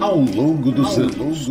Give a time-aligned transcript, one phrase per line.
[0.00, 1.48] Ao longo dos anos,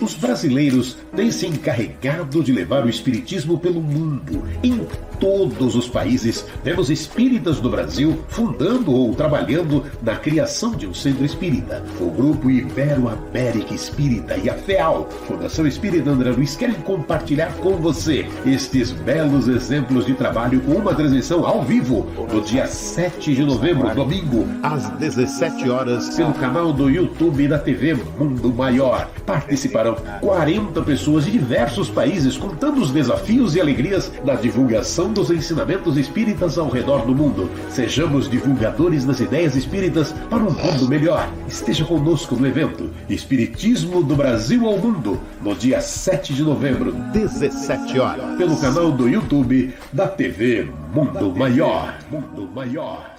[0.00, 4.42] os brasileiros têm se encarregado de levar o espiritismo pelo mundo.
[4.64, 4.80] Em
[5.20, 11.24] todos os países, temos espíritas do Brasil fundando ou trabalhando na criação de um centro
[11.24, 11.84] espírita.
[12.00, 18.26] O grupo Ibero-América Espírita e a FEAL, Fundação Espírita André Luiz, querem compartilhar com você
[18.44, 23.94] estes belos exemplos de trabalho com uma transmissão ao vivo no dia 7 de novembro,
[23.94, 29.10] domingo, às 17 horas, pelo canal do YouTube da TV Mundo Maior.
[29.26, 35.98] Participarão 40 pessoas de diversos países contando os desafios e alegrias da divulgação dos ensinamentos
[35.98, 37.50] espíritas ao redor do mundo.
[37.68, 41.28] Sejamos divulgadores das ideias espíritas para um mundo melhor.
[41.48, 47.98] Esteja conosco no evento Espiritismo do Brasil ao Mundo, no dia 7 de novembro, 17
[47.98, 51.98] horas, pelo canal do YouTube da TV Mundo Maior.
[52.10, 53.14] Mundo Maior.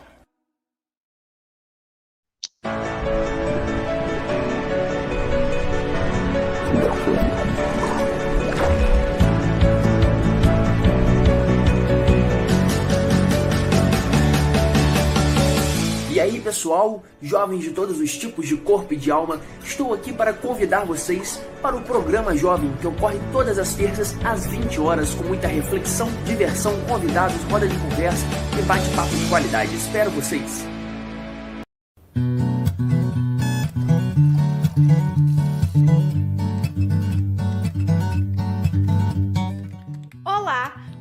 [16.45, 20.85] Pessoal, jovens de todos os tipos de corpo e de alma, estou aqui para convidar
[20.85, 25.47] vocês para o programa Jovem, que ocorre todas as terças às 20 horas, com muita
[25.47, 28.23] reflexão, diversão, convidados, roda de conversa
[28.59, 29.75] e bate-papo de qualidade.
[29.75, 30.75] Espero vocês!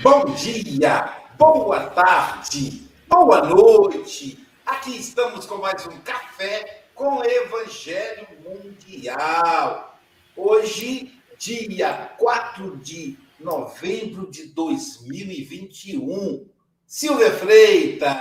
[0.05, 4.47] Bom dia, boa tarde, boa noite.
[4.67, 9.99] Aqui estamos com mais um café com Evangelho Mundial.
[10.37, 16.51] Hoje, dia 4 de novembro de 2021.
[16.87, 18.19] Silvia Freitas.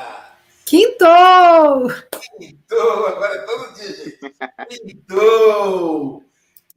[0.63, 1.91] Quintou!
[2.39, 4.19] Quintou, agora é todo dia, gente.
[4.69, 6.23] Quintou!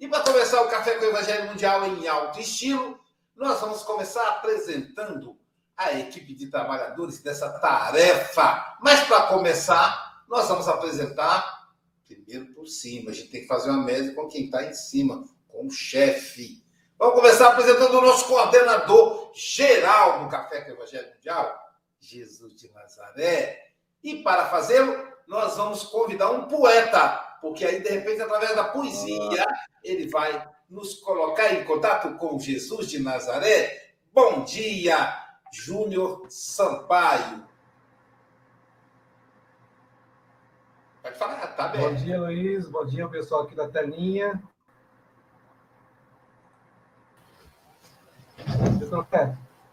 [0.01, 2.99] E para começar o Café com o Evangelho Mundial em alto estilo,
[3.37, 5.39] nós vamos começar apresentando
[5.77, 8.79] a equipe de trabalhadores dessa tarefa.
[8.81, 11.67] Mas para começar, nós vamos apresentar
[12.07, 13.11] primeiro por cima.
[13.11, 16.65] A gente tem que fazer uma mesa com quem está em cima, com o chefe.
[16.99, 21.55] Vamos começar apresentando o nosso coordenador geral do Café com o Evangelho Mundial,
[22.01, 23.61] Jesus de Nazaré.
[24.03, 29.45] E para fazê-lo, nós vamos convidar um poeta, porque aí, de repente, através da poesia,
[29.83, 33.93] ele vai nos colocar em contato com Jesus de Nazaré.
[34.13, 34.97] Bom dia,
[35.53, 37.45] Júnior Sampaio.
[41.03, 41.81] Pode falar, tá bem.
[41.81, 42.69] Bom dia, Luiz.
[42.69, 44.43] Bom dia, pessoal aqui da telinha.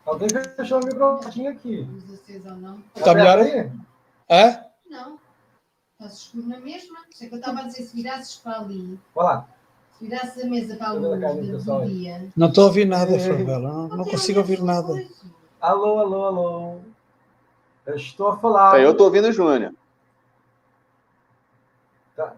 [0.05, 1.87] Alguém fechou o microfone aqui.
[2.95, 3.71] Está melhor aí?
[4.29, 4.63] É?
[4.87, 5.19] Não.
[5.93, 6.99] Estás escuro na mesma.
[7.11, 8.99] Sei que eu estava a dizer, se virasses para ali.
[9.15, 9.43] Vai
[10.09, 10.19] lá.
[10.19, 12.29] Se virasses a mesa para a luz do dia.
[12.35, 13.59] Não estou a ouvir nada, Fabela.
[13.59, 14.93] Não, não consigo ouvir nada.
[15.59, 16.79] Alô, alô, alô.
[17.85, 18.79] Eu estou a falar.
[18.81, 19.73] Eu estou ouvindo o Júnior.
[22.15, 22.35] Tá,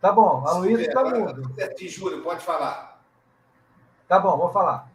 [0.00, 1.50] tá bom, a Luísa está mudo.
[1.80, 3.00] Júnior, pode falar.
[4.06, 4.90] Tá bom, vou falar.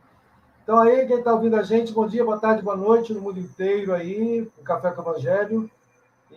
[0.63, 3.39] Então aí, quem está ouvindo a gente, bom dia, boa tarde, boa noite no mundo
[3.39, 5.69] inteiro aí, o Café com o Evangelho.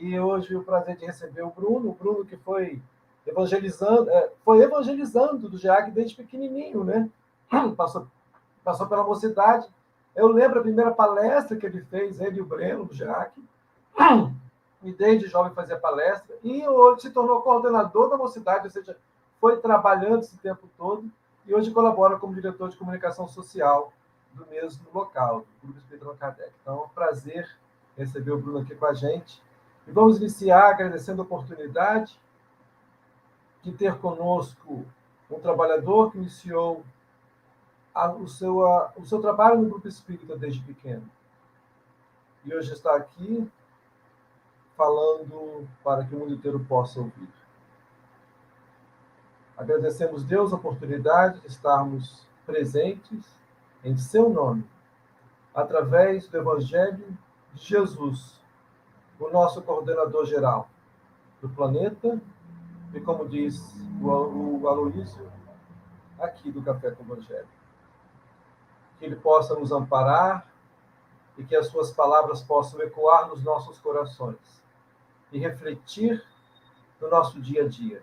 [0.01, 2.83] E hoje o prazer de receber o Bruno, o Bruno que foi
[3.27, 7.11] evangelizando, é, foi evangelizando do GEAC desde pequenininho, né?
[7.77, 8.07] Passou,
[8.65, 9.69] passou pela mocidade.
[10.15, 13.33] Eu lembro a primeira palestra que ele fez, ele e o Breno, do GEAC.
[14.83, 16.37] E desde jovem fazia palestra.
[16.43, 18.97] E hoje se tornou coordenador da mocidade, ou seja,
[19.41, 21.11] foi trabalhando esse tempo todo.
[21.47, 23.93] E hoje colabora como diretor de comunicação social
[24.33, 26.53] do mesmo local, do Grupo Espírita Kardec.
[26.63, 27.49] Então, é um prazer
[27.97, 29.43] receber o Bruno aqui com a gente.
[29.87, 32.19] E vamos iniciar agradecendo a oportunidade
[33.67, 34.87] de ter conosco
[35.29, 36.85] um trabalhador que iniciou
[37.93, 41.11] a, o, seu, a, o seu trabalho no Grupo Espírita desde pequeno.
[42.45, 43.51] E hoje está aqui
[44.77, 47.29] falando para que o mundo inteiro possa ouvir.
[49.57, 53.25] Agradecemos Deus a oportunidade de estarmos presentes
[53.83, 54.65] em seu nome,
[55.53, 57.19] através do Evangelho
[57.53, 58.41] de Jesus,
[59.19, 60.69] o nosso coordenador geral
[61.43, 62.21] do planeta,
[62.97, 63.63] e como diz
[64.01, 65.31] o Aloísio,
[66.19, 67.49] aqui do Café com o Evangelho.
[68.99, 70.51] Que ele possa nos amparar
[71.37, 74.63] e que as suas palavras possam ecoar nos nossos corações
[75.31, 76.25] e refletir
[77.01, 78.03] no nosso dia a dia,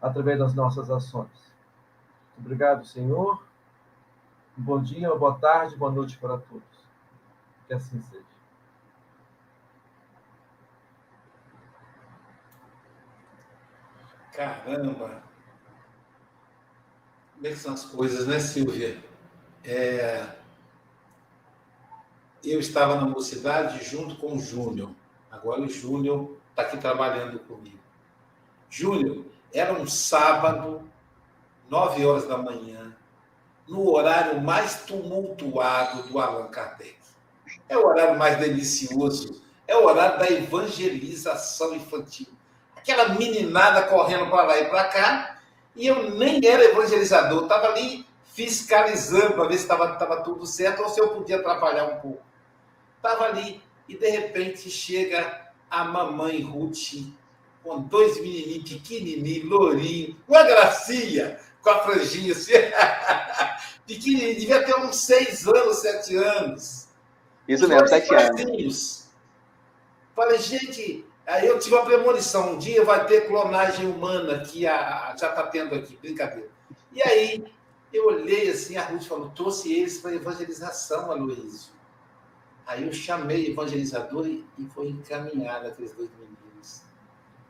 [0.00, 1.52] através das nossas ações.
[2.38, 3.42] Obrigado, Senhor
[4.56, 6.62] bom dia, boa tarde, boa noite para todos.
[7.66, 8.33] Que assim seja.
[14.34, 15.22] Caramba!
[17.34, 19.02] Como é que são as coisas, né, Silvia?
[19.62, 20.26] É...
[22.42, 24.90] Eu estava na mocidade junto com o Júnior.
[25.30, 27.78] Agora o Júnior está aqui trabalhando comigo.
[28.68, 30.82] Júnior, era um sábado,
[31.70, 32.94] nove horas da manhã,
[33.68, 36.98] no horário mais tumultuado do Allan Kardec.
[37.68, 42.33] É o horário mais delicioso, é o horário da evangelização infantil.
[42.84, 45.38] Aquela meninada correndo para lá e para cá,
[45.74, 50.90] e eu nem era evangelizador, estava ali fiscalizando para ver se estava tudo certo ou
[50.90, 52.22] se eu podia atrapalhar um pouco.
[52.98, 57.10] Estava ali, e de repente chega a mamãe Ruth,
[57.62, 62.52] com dois menininhos pequenininhos, lourinho, uma gracinha, com a franjinha assim.
[63.86, 66.88] Pequenininho, devia ter uns seis anos, sete anos.
[67.48, 69.08] Isso mesmo, sete anos.
[70.14, 72.54] Falei, gente, aí eu tive uma premonição.
[72.54, 76.48] Um dia vai ter clonagem humana que a, já está tendo aqui, brincadeira.
[76.92, 77.44] E aí
[77.92, 81.72] eu olhei assim, a Ruth falou, trouxe eles para evangelização, Aloysio.
[82.66, 86.82] Aí eu chamei evangelizador e, e foi encaminhado aqueles dois meninos.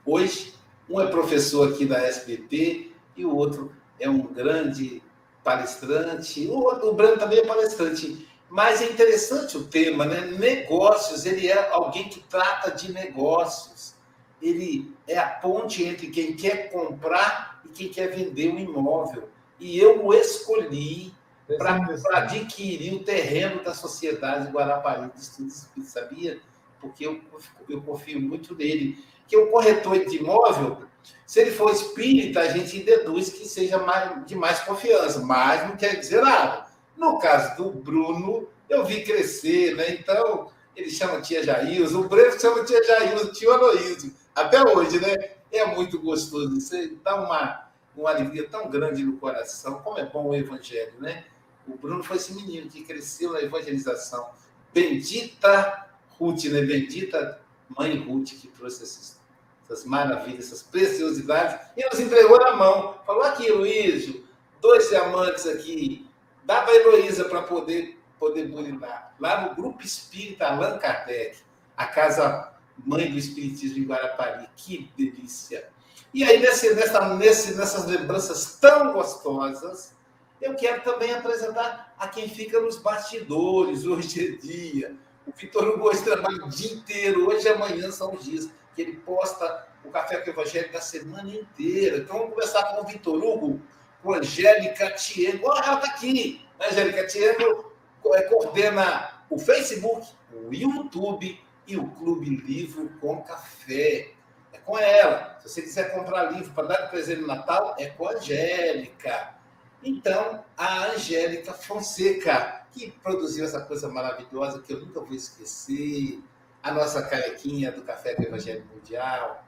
[0.04, 0.54] Hoje,
[0.88, 5.02] um é professor aqui da SBT e o outro é um grande
[5.42, 10.20] palestrante, o, o também é palestrante, mas é interessante o tema, né?
[10.20, 13.96] Negócios, ele é alguém que trata de negócios.
[14.40, 19.28] Ele é a ponte entre quem quer comprar e quem quer vender um imóvel.
[19.58, 21.12] E eu o escolhi
[21.58, 26.38] para adquirir o terreno da Sociedade Guarapari de Estudos sabia?
[26.81, 27.20] Porque eu,
[27.69, 29.05] eu confio muito nele.
[29.26, 30.84] Que o corretor de imóvel,
[31.26, 35.76] se ele for espírita, a gente deduz que seja mais, de mais confiança, mas não
[35.76, 36.72] quer dizer nada.
[36.96, 39.91] No caso do Bruno, eu vi crescer, né?
[39.94, 45.34] Então, ele chama tia Jailson, o Breno chama tia Jailson, tio Aloysio, até hoje, né?
[45.53, 50.29] É muito gostoso, isso dá uma, uma alegria tão grande no coração, como é bom
[50.29, 51.24] o evangelho, né?
[51.67, 54.29] O Bruno foi esse menino que cresceu na evangelização.
[54.72, 55.86] Bendita
[56.19, 56.63] Ruth, né?
[56.63, 59.24] Bendita mãe Ruth que trouxe esses
[59.65, 62.98] essas maravilhas, essas preciosidades, e nos entregou na mão.
[63.06, 64.24] Falou aqui, Luísio,
[64.60, 66.06] dois diamantes aqui,
[66.44, 69.15] dá para a Heloísa para poder, poder burilar.
[69.19, 71.39] Lá no Grupo Espírita Allan Kardec,
[71.77, 72.53] a casa
[72.84, 74.48] mãe do Espiritismo em Guarapari.
[74.56, 75.69] Que delícia!
[76.13, 79.93] E aí, nesse, nessa, nesse, nessas lembranças tão gostosas,
[80.41, 84.96] eu quero também apresentar a quem fica nos bastidores, hoje é dia.
[85.27, 88.82] O Vitor Hugo hoje trabalha o dia inteiro, hoje e amanhã são os dias que
[88.82, 91.98] ele posta o Café com o Evangelho da semana inteira.
[91.98, 93.60] Então vamos conversar com o Vitor Hugo,
[94.05, 95.49] com Angélica Tiego.
[95.49, 96.46] Oh, ela está aqui.
[96.61, 97.73] A Angélica Tiego
[98.13, 104.11] é, coordena o Facebook, o YouTube e o Clube Livro com Café.
[104.53, 105.39] É com ela.
[105.41, 109.34] Se você quiser comprar livro para dar de presente no Natal, é com a Angélica.
[109.82, 116.23] Então, a Angélica Fonseca, que produziu essa coisa maravilhosa que eu nunca vou esquecer,
[116.63, 119.44] a nossa carequinha do Café com o Evangelho Mundial.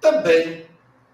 [0.00, 0.68] Também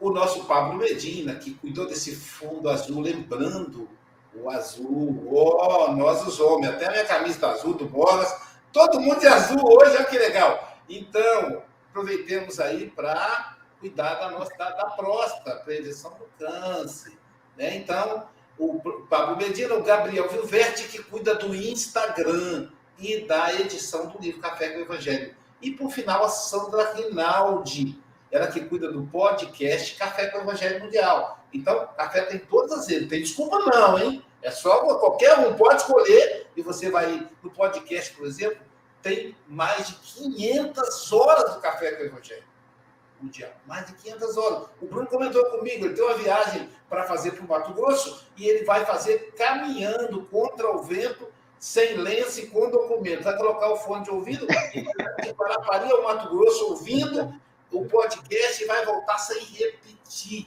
[0.04, 3.88] o nosso Pablo Medina, que cuidou desse fundo azul, lembrando
[4.34, 5.26] o azul.
[5.30, 8.37] Oh, nós os homens, até a minha camisa azul do Bolas,
[8.70, 10.76] todo mundo de azul hoje, olha que legal.
[10.88, 17.16] Então, aproveitemos aí para cuidar da nossa da, da próstata, prevenção do câncer.
[17.56, 17.76] Né?
[17.76, 22.68] Então, o Pablo Medina, o Gabriel Vilverte, que cuida do Instagram
[22.99, 25.34] e da edição do livro Café com o Evangelho.
[25.62, 27.99] E, por final, a Sandra Rinaldi,
[28.34, 31.38] ela que cuida do podcast Café com o Evangelho Mundial.
[31.52, 33.08] Então, café tem todas as vezes.
[33.08, 34.24] Tem desculpa não, hein?
[34.42, 38.58] É só qualquer um pode escolher e você vai no podcast, por exemplo,
[39.00, 42.42] tem mais de 500 horas do Café com o Evangelho
[43.22, 43.52] Mundial.
[43.66, 44.68] Mais de 500 horas.
[44.82, 48.48] O Bruno comentou comigo, ele tem uma viagem para fazer para o Mato Grosso e
[48.48, 53.22] ele vai fazer caminhando contra o vento sem lenço e com documento.
[53.22, 54.44] Vai colocar o fone de ouvido
[55.38, 60.46] para Paris ao Mato Grosso ouvindo o podcast vai voltar sem repetir.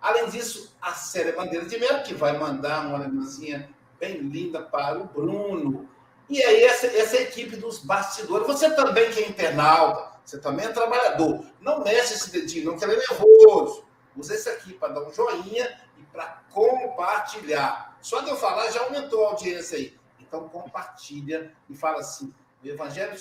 [0.00, 3.68] Além disso, a série Bandeira de Melo, que vai mandar uma lembrancinha
[4.00, 5.88] bem linda para o Bruno.
[6.28, 8.46] E aí, essa, essa equipe dos bastidores.
[8.46, 11.44] Você também que é internauta, você também é trabalhador.
[11.60, 13.84] Não mexe esse dedinho, não, que ele é nervoso.
[14.16, 17.96] Usa esse aqui para dar um joinha e para compartilhar.
[18.00, 19.96] Só de eu falar já aumentou a audiência aí.
[20.18, 23.16] Então compartilha e fala assim: o evangelho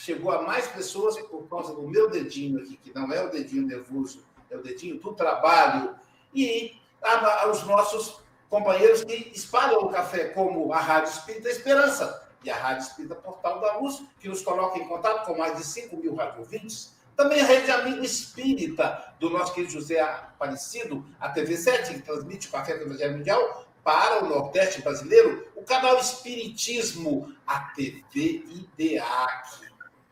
[0.00, 3.66] chegou a mais pessoas por causa do meu dedinho aqui, que não é o dedinho
[3.66, 5.94] nervoso, é o dedinho do trabalho.
[6.34, 6.80] E
[7.50, 12.82] os nossos companheiros que espalham o café, como a Rádio Espírita Esperança e a Rádio
[12.82, 16.98] Espírita Portal da Luz, que nos coloca em contato com mais de 5 mil radiovintes.
[17.16, 22.50] Também a Rede Amigo Espírita, do nosso querido José Aparecido, a TV7, que transmite o
[22.50, 28.44] Café do Evangelho Mundial, para o Nordeste brasileiro, o canal Espiritismo, a TV
[28.78, 29.69] IDEAC,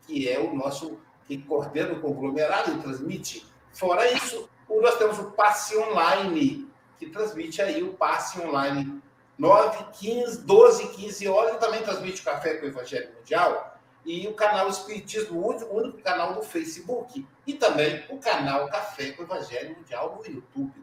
[0.09, 0.97] que é o nosso
[1.27, 3.45] que coordena o conglomerado e transmite.
[3.71, 8.99] Fora isso, nós temos o Passe Online, que transmite aí o Passe Online
[9.37, 14.27] 9, 15, 12, 15 horas, e também transmite o Café com o Evangelho Mundial, e
[14.27, 19.11] o canal Espiritismo, o único, o único canal do Facebook, e também o canal Café
[19.11, 20.73] com o Evangelho Mundial no YouTube.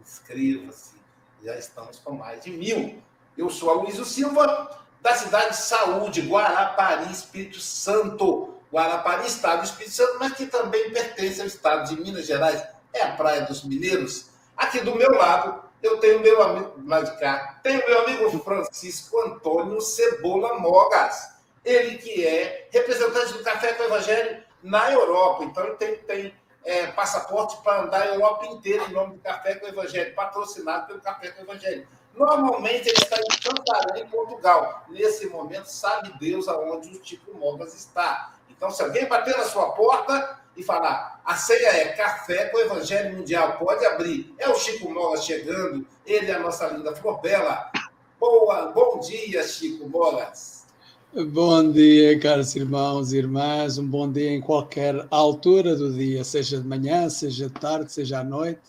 [0.00, 0.94] Inscreva-se
[1.42, 3.02] já estamos com mais de mil.
[3.36, 8.53] Eu sou a Luísa Silva, da cidade de Saúde, Guarapari, Espírito Santo.
[8.74, 12.60] Guarapari, estado do Espírito Santo, mas que também pertence ao estado de Minas Gerais.
[12.92, 14.30] É a Praia dos Mineiros.
[14.56, 19.20] Aqui do meu lado, eu tenho meu amigo, lá de cá, tenho meu amigo Francisco
[19.20, 21.34] Antônio Cebola Mogas.
[21.64, 25.44] Ele que é representante do Café com Evangelho na Europa.
[25.44, 29.54] Então, ele tem, tem é, passaporte para andar a Europa inteira em nome do Café
[29.54, 31.86] com Evangelho, patrocinado pelo Café com Evangelho.
[32.16, 34.84] Normalmente ele está em Santarém, Portugal.
[34.88, 38.33] Nesse momento, sabe Deus aonde o Chico Mogas está.
[38.56, 42.60] Então, se alguém bater na sua porta e falar, a ceia é café com o
[42.60, 44.34] Evangelho Mundial, pode abrir.
[44.38, 47.70] É o Chico Mogas chegando, ele é a nossa linda Flor Bela.
[48.18, 50.64] Boa, bom dia, Chico Mogas.
[51.12, 53.78] Bom dia, caros irmãos e irmãs.
[53.78, 58.18] Um bom dia em qualquer altura do dia, seja de manhã, seja de tarde, seja
[58.18, 58.62] à noite,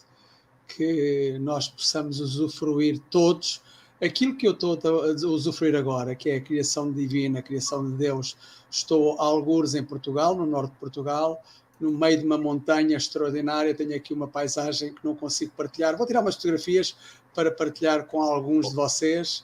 [0.67, 3.61] que nós possamos usufruir todos
[4.01, 7.97] aquilo que eu estou a usufruir agora, que é a criação divina, a criação de
[7.97, 8.35] Deus.
[8.69, 11.41] Estou a algures em Portugal, no norte de Portugal,
[11.79, 13.73] no meio de uma montanha extraordinária.
[13.73, 15.97] Tenho aqui uma paisagem que não consigo partilhar.
[15.97, 16.95] Vou tirar umas fotografias
[17.33, 19.43] para partilhar com alguns de vocês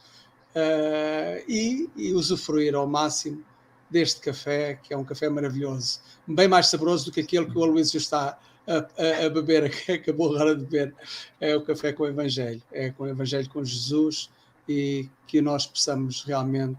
[0.55, 3.43] uh, e, e usufruir ao máximo
[3.89, 7.63] deste café, que é um café maravilhoso, bem mais saboroso do que aquele que o
[7.63, 10.95] Aloysio está a, a, a, beber, que acabou agora de beber,
[11.41, 14.29] é o café com o Evangelho, é com o Evangelho com Jesus
[14.67, 16.77] e que nós possamos realmente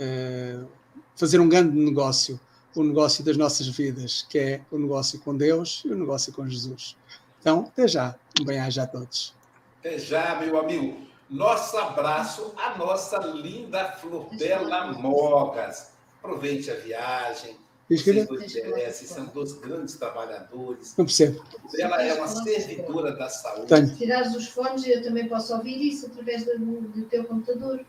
[0.00, 0.68] uh,
[1.16, 2.40] fazer um grande negócio,
[2.74, 6.48] o negócio das nossas vidas, que é o negócio com Deus e o negócio com
[6.48, 6.96] Jesus.
[7.40, 9.34] Então, até já, um bem-aja a todos.
[9.80, 10.98] Até já, meu amigo.
[11.28, 15.92] Nosso abraço à nossa linda Flor Bela Mogas.
[16.22, 17.56] Aproveite a viagem.
[17.88, 20.94] Vocês dois merecem, são dois grandes trabalhadores.
[20.96, 21.44] Não percebo.
[21.78, 23.66] Ela é uma servidora da saúde.
[23.66, 23.88] Tenho.
[23.88, 27.84] Se tirares os fones, eu também posso ouvir isso através do, do teu computador.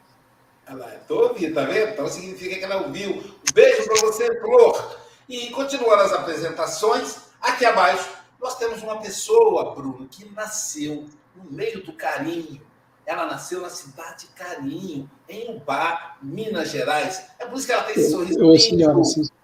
[1.00, 1.92] Estou ouvindo, tá vendo?
[1.92, 3.12] Então significa que ela ouviu.
[3.12, 5.00] Um beijo para você, Flor.
[5.30, 8.10] E continuando as apresentações, aqui abaixo
[8.40, 12.62] nós temos uma pessoa, Bruno, que nasceu no meio do carinho,
[13.06, 17.28] ela nasceu na cidade de Carinho, em Ubá, Minas Gerais.
[17.38, 18.58] É por isso que ela tem esse sorriso eu, eu,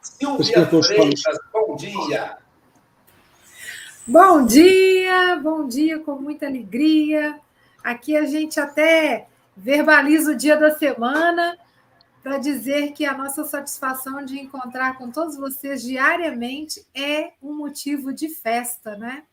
[0.01, 2.37] Silvia Freitas, bom dia.
[4.07, 7.39] Bom dia, bom dia com muita alegria.
[7.83, 11.57] Aqui a gente até verbalizo o dia da semana
[12.23, 18.11] para dizer que a nossa satisfação de encontrar com todos vocês diariamente é um motivo
[18.11, 19.23] de festa, né?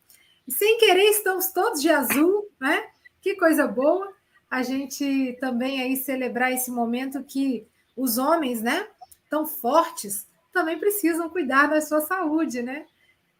[0.47, 2.83] E sem querer estamos todos de azul, né?
[3.21, 4.18] Que coisa boa
[4.49, 8.87] a gente também aí celebrar esse momento que os homens, né,
[9.29, 12.85] tão fortes, também precisam cuidar da sua saúde, né?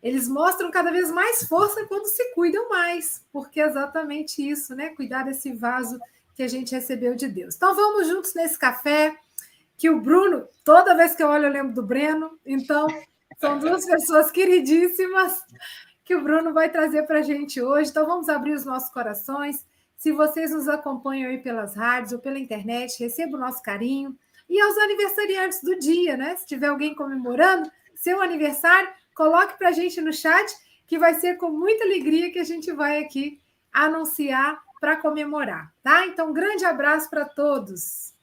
[0.02, 4.90] Eles mostram cada vez mais força quando se cuidam mais, porque é exatamente isso, né?
[4.90, 6.00] Cuidar desse vaso
[6.36, 7.56] que a gente recebeu de Deus.
[7.56, 9.18] Então vamos juntos nesse café,
[9.80, 12.38] que o Bruno, toda vez que eu olho, eu lembro do Breno.
[12.46, 12.86] Então,
[13.40, 15.42] são duas pessoas queridíssimas
[16.04, 17.90] que o Bruno vai trazer para a gente hoje.
[17.90, 19.66] Então, vamos abrir os nossos corações.
[20.00, 24.18] Se vocês nos acompanham aí pelas rádios ou pela internet, receba o nosso carinho.
[24.50, 26.38] E aos aniversariantes do dia, né?
[26.38, 30.56] Se tiver alguém comemorando seu aniversário, coloque para a gente no chat,
[30.88, 33.42] que vai ser com muita alegria que a gente vai aqui
[33.74, 36.08] anunciar para comemorar, tá?
[36.08, 38.14] Então, um grande abraço para todos.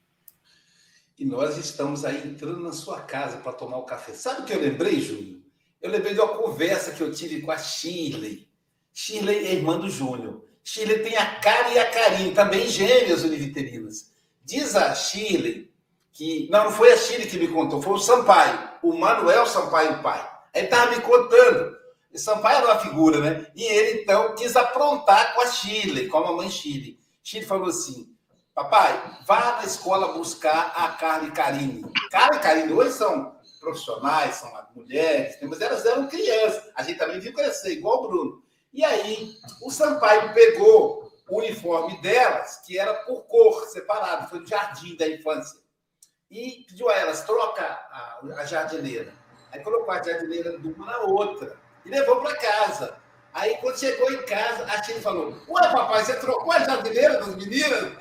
[1.19, 4.15] E nós estamos aí entrando na sua casa para tomar o café.
[4.15, 5.43] Sabe o que eu lembrei, Júnior?
[5.83, 8.49] Eu lembrei de uma conversa que eu tive com a Shirley.
[8.95, 10.46] Shirley é irmã do Júnior.
[10.67, 14.11] Shirley tem a cara e a Karine, também gêmeas univiterinas.
[14.45, 15.73] Diz a Shirley
[16.13, 16.49] que.
[16.51, 20.29] Não, não foi a Shirley que me contou, foi o Sampaio, o Manuel Sampaio, pai.
[20.53, 21.77] Ele estava me contando.
[22.13, 23.47] E Sampaio era uma figura, né?
[23.55, 26.99] E ele, então, quis aprontar com a Shirley, com a mamãe Shirley.
[27.23, 28.13] Shirley falou assim:
[28.53, 31.85] Papai, vá na escola buscar a Carla e Karine.
[32.11, 36.65] Carla e Karine hoje são profissionais, são mulheres, mas elas eram crianças.
[36.75, 38.46] A gente também viu crescer, igual o Bruno.
[38.77, 44.47] E aí, o Sampaio pegou o uniforme delas, que era por cor, separado, foi do
[44.47, 45.59] jardim da infância,
[46.31, 49.15] e pediu a elas, troca a, a jardineira.
[49.51, 51.57] Aí colocou a jardineira de uma na outra
[51.87, 52.99] e levou para casa.
[53.33, 57.35] Aí, quando chegou em casa, a tia falou: Ué, papai, você trocou a jardineira das
[57.35, 57.93] meninas?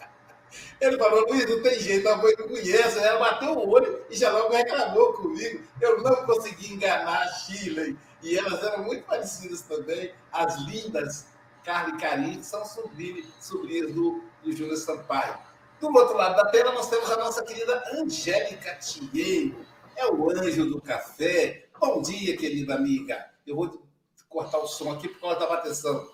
[0.80, 2.98] Ele falou: Luiz, não tem jeito, a mãe não conhece.
[2.98, 5.62] Ela bateu o olho e já logo reclamou comigo.
[5.78, 7.98] Eu não consegui enganar a Shirley.
[8.26, 11.26] E elas eram muito parecidas também, as lindas
[11.62, 15.38] Carla e Karine, que são sobrinhas, sobrinhas do, do Júnior Sampaio.
[15.80, 19.64] Do outro lado da tela, nós temos a nossa querida Angélica Tieiro.
[19.94, 21.68] É o anjo do café.
[21.78, 23.30] Bom dia, querida amiga.
[23.46, 23.86] Eu vou
[24.28, 26.10] cortar o som aqui por causa da bateção.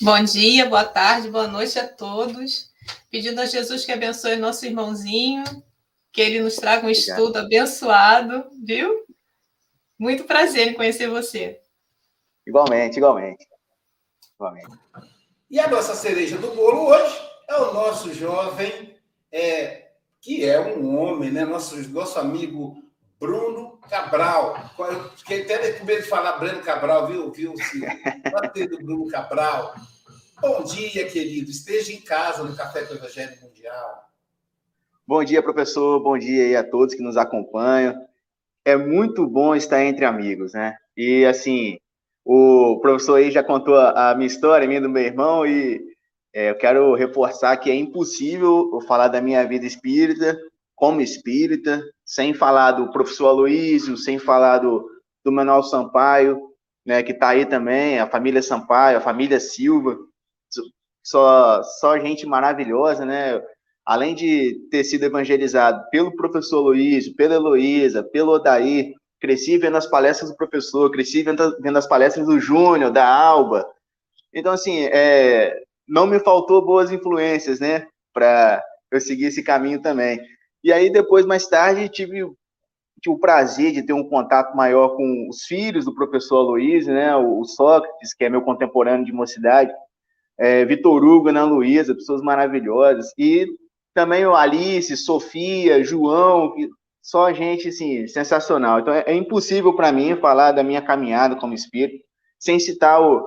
[0.00, 2.70] Bom dia, boa tarde, boa noite a todos.
[3.10, 5.42] Pedindo a Jesus que abençoe nosso irmãozinho,
[6.12, 7.18] que ele nos traga um Obrigado.
[7.18, 9.01] estudo abençoado, viu?
[10.02, 11.60] Muito prazer em conhecer você.
[12.44, 13.46] Igualmente, igualmente.
[14.34, 14.76] igualmente.
[15.48, 18.96] E a nossa cereja do bolo hoje é o nosso jovem,
[19.30, 21.44] é, que é um homem, né?
[21.44, 22.82] Nosso, nosso amigo
[23.20, 24.72] Bruno Cabral.
[25.18, 27.86] Fiquei até com medo de falar Bruno Cabral, viu, viu, Ciro?
[28.32, 29.72] Bater do Bruno Cabral.
[30.40, 31.48] Bom dia, querido.
[31.48, 34.10] Esteja em casa no Café com o Evangelho Mundial.
[35.06, 36.02] Bom dia, professor.
[36.02, 38.04] Bom dia aí a todos que nos acompanham.
[38.64, 40.76] É muito bom estar entre amigos, né?
[40.96, 41.78] E, assim,
[42.24, 45.82] o professor aí já contou a minha história, a minha do meu irmão, e
[46.32, 50.38] é, eu quero reforçar que é impossível eu falar da minha vida espírita,
[50.74, 54.88] como espírita, sem falar do professor Aloísio, sem falar do,
[55.24, 56.40] do Manuel Sampaio,
[56.84, 59.96] né, que está aí também, a família Sampaio, a família Silva,
[61.04, 63.42] só, só gente maravilhosa, né?
[63.84, 69.86] Além de ter sido evangelizado pelo professor Aloísio, pela Heloísa, pelo Odair, cresci vendo as
[69.86, 73.64] palestras do professor, cresci vendo, as palestras do Júnior, da Alba.
[74.34, 77.86] Então, assim, é, não me faltou boas influências, né?
[78.12, 80.20] Para eu seguir esse caminho também.
[80.62, 82.24] E aí, depois, mais tarde, tive,
[83.00, 87.14] tive o prazer de ter um contato maior com os filhos do professor Aloysio, né?
[87.16, 89.72] O Sócrates, que é meu contemporâneo de mocidade,
[90.38, 93.12] é, Vitor Hugo, Ana Luísa, pessoas maravilhosas.
[93.16, 93.46] E
[93.94, 96.54] também o Alice, Sofia, João,
[97.02, 98.80] só gente, assim, sensacional.
[98.80, 102.04] Então, é, é impossível para mim falar da minha caminhada como espírito
[102.38, 103.24] sem citar o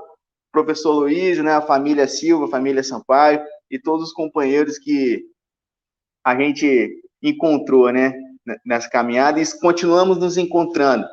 [0.51, 5.23] professor Luiz, né, a família Silva, a família Sampaio e todos os companheiros que
[6.23, 6.89] a gente
[7.21, 8.13] encontrou, né,
[8.65, 11.05] nessa caminhada e continuamos nos encontrando.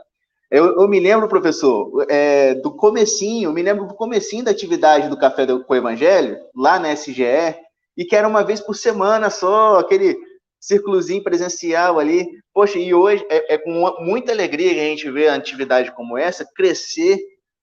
[0.50, 5.18] Eu, eu me lembro, professor, é, do comecinho, me lembro do comecinho da atividade do
[5.18, 7.56] Café do, com o Evangelho, lá na SGE,
[7.96, 10.16] e que era uma vez por semana só, aquele
[10.60, 12.26] círculozinho presencial ali.
[12.54, 16.16] Poxa, e hoje é, é com muita alegria que a gente vê a atividade como
[16.16, 17.18] essa crescer,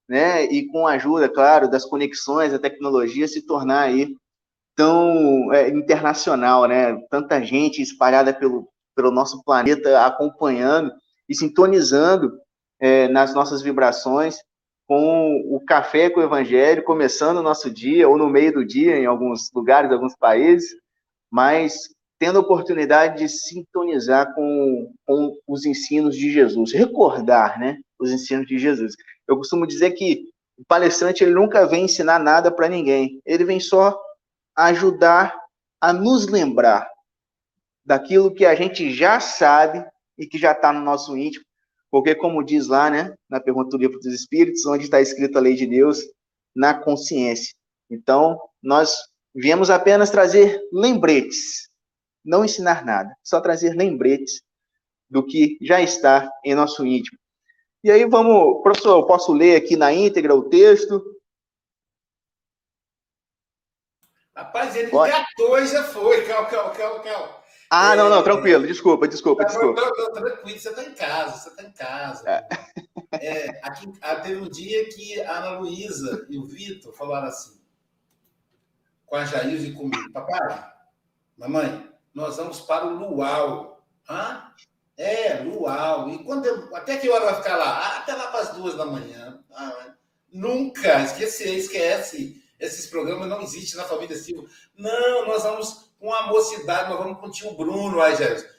[0.07, 4.15] né, e com a ajuda, claro, das conexões, da tecnologia, se tornar aí
[4.75, 6.97] tão é, internacional, né?
[7.11, 10.91] Tanta gente espalhada pelo, pelo nosso planeta acompanhando
[11.27, 12.31] e sintonizando
[12.79, 14.37] é, nas nossas vibrações
[14.89, 18.97] com o café com o evangelho, começando o nosso dia, ou no meio do dia,
[18.97, 20.71] em alguns lugares, alguns países,
[21.29, 28.09] mas tendo a oportunidade de sintonizar com, com os ensinos de Jesus, recordar, né, os
[28.09, 28.95] ensinos de Jesus.
[29.27, 30.23] Eu costumo dizer que
[30.57, 33.95] o palestrante ele nunca vem ensinar nada para ninguém, ele vem só
[34.55, 35.37] ajudar
[35.79, 36.89] a nos lembrar
[37.85, 39.85] daquilo que a gente já sabe
[40.17, 41.45] e que já está no nosso íntimo,
[41.91, 45.41] porque, como diz lá, né, na pergunta do livro dos Espíritos, onde está escrita a
[45.41, 45.99] lei de Deus,
[46.55, 47.53] na consciência.
[47.89, 48.95] Então, nós
[49.33, 51.69] viemos apenas trazer lembretes,
[52.23, 54.41] não ensinar nada, só trazer lembretes
[55.09, 57.17] do que já está em nosso íntimo.
[57.83, 61.01] E aí vamos, professor, eu posso ler aqui na íntegra o texto?
[64.35, 65.11] Rapaz, ele Pode.
[65.11, 66.25] engatou e já foi.
[66.25, 67.38] Cal, cal, cal, cal.
[67.69, 69.79] Ah, não, não, tranquilo, desculpa, desculpa, desculpa.
[69.79, 72.29] Não, não, tranquilo, você está em casa, você está em casa.
[72.29, 72.47] É.
[73.11, 77.59] É, aqui, ah, teve um dia que a Ana Luísa e o Vitor falaram assim,
[79.05, 80.71] com a Jair e comigo, papai,
[81.37, 83.85] mamãe, nós vamos para o Luau.
[84.09, 84.51] Hã?
[84.97, 86.09] É, Luau.
[86.09, 87.79] E quando, até que hora vai ficar lá?
[87.79, 89.39] Ah, até lá para as duas da manhã.
[89.51, 89.93] Ah,
[90.31, 92.43] nunca, esquecer, esquece.
[92.59, 94.47] Esses programas não existem na família Silva.
[94.75, 98.15] Não, nós vamos com a mocidade, nós vamos com o tio Bruno, aí,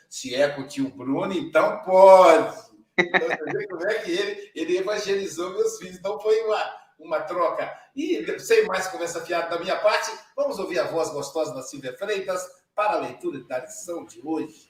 [0.09, 2.71] Se é com o tio Bruno, então pode.
[2.99, 6.01] Então, como é que ele, ele evangelizou meus filhos.
[6.03, 7.73] Não foi uma, uma troca.
[7.97, 11.97] E sem mais conversa fiada da minha parte, vamos ouvir a voz gostosa da Silvia
[11.97, 14.69] Freitas para a leitura da lição de hoje.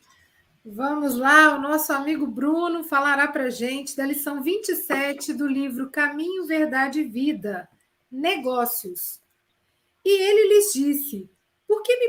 [0.64, 6.46] Vamos lá, o nosso amigo Bruno falará para gente da lição 27 do livro Caminho,
[6.46, 7.66] Verdade e Vida,
[8.10, 9.20] Negócios.
[10.04, 11.30] E ele lhes disse:
[11.70, 12.08] por que me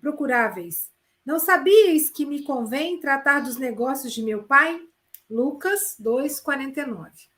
[0.00, 0.90] procuráveis?
[1.24, 4.84] Não sabíeis que me convém tratar dos negócios de meu pai?
[5.30, 7.28] Lucas 2,49.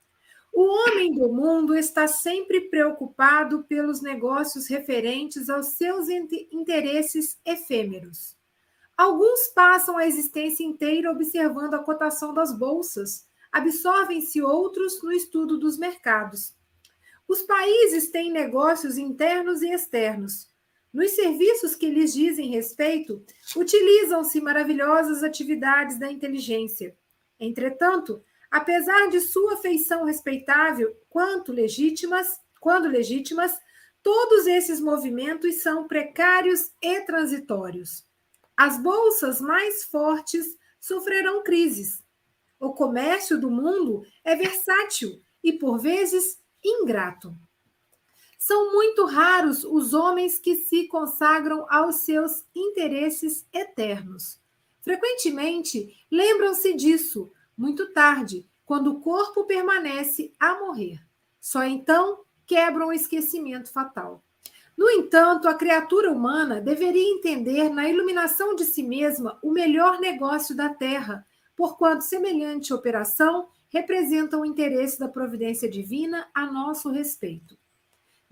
[0.51, 8.35] O homem do mundo está sempre preocupado pelos negócios referentes aos seus interesses efêmeros.
[8.97, 15.77] Alguns passam a existência inteira observando a cotação das bolsas, absorvem-se outros no estudo dos
[15.77, 16.55] mercados.
[17.29, 20.54] Os países têm negócios internos e externos.
[20.95, 23.27] Nos serviços que lhes dizem respeito,
[23.57, 26.97] utilizam-se maravilhosas atividades da inteligência.
[27.39, 33.61] Entretanto, apesar de sua feição respeitável quanto legítimas, quando legítimas,
[34.05, 38.07] todos esses movimentos são precários e transitórios.
[38.57, 40.47] As bolsas mais fortes
[40.81, 42.05] sofrerão crises.
[42.61, 47.37] O comércio do mundo é versátil e, por vezes, ingrato.
[48.47, 54.39] São muito raros os homens que se consagram aos seus interesses eternos.
[54.83, 61.01] Frequentemente lembram-se disso muito tarde, quando o corpo permanece a morrer.
[61.41, 64.23] Só então quebram o esquecimento fatal.
[64.77, 70.55] No entanto, a criatura humana deveria entender na iluminação de si mesma o melhor negócio
[70.55, 71.27] da Terra,
[71.57, 77.57] porquanto semelhante operação representa o interesse da providência divina a nosso respeito.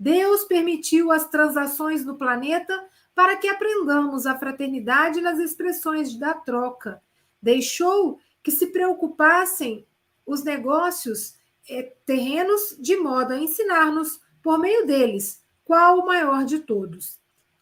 [0.03, 2.77] Deus permitiu as transações no planeta
[3.15, 7.01] para que aprendamos a fraternidade nas expressões da troca.
[7.41, 9.87] Deixou que se preocupassem
[10.25, 11.35] os negócios
[11.69, 17.17] eh, terrenos de modo a ensinar-nos, por meio deles, qual o maior de todos.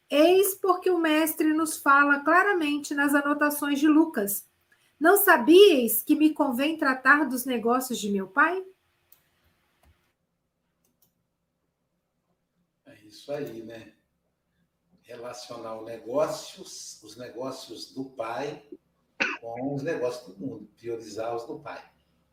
[0.09, 4.47] Eis porque o Mestre nos fala claramente nas anotações de Lucas.
[4.99, 8.63] Não sabíeis que me convém tratar dos negócios de meu pai?
[13.11, 13.93] Isso aí, né?
[15.03, 18.63] Relacionar os negócios, os negócios do pai
[19.39, 21.83] com os negócios do mundo, priorizar os do pai.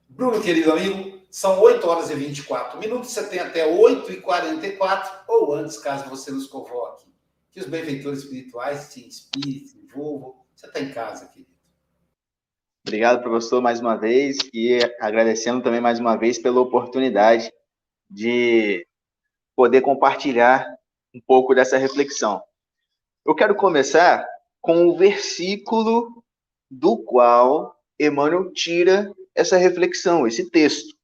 [0.08, 5.24] Bruno, querido amigo, são 8 horas e 24 minutos, você tem até 8 e 44
[5.28, 7.06] ou antes, caso você nos convoque.
[7.50, 10.44] Que os benfeitores espirituais te inspirem, te envolvam.
[10.54, 11.48] Você está em casa, querido.
[12.86, 17.52] Obrigado, professor, mais uma vez, e agradecendo também mais uma vez pela oportunidade
[18.08, 18.87] de
[19.58, 20.72] poder compartilhar
[21.12, 22.40] um pouco dessa reflexão.
[23.26, 24.24] Eu quero começar
[24.60, 26.22] com o versículo
[26.70, 30.96] do qual Emmanuel tira essa reflexão, esse texto.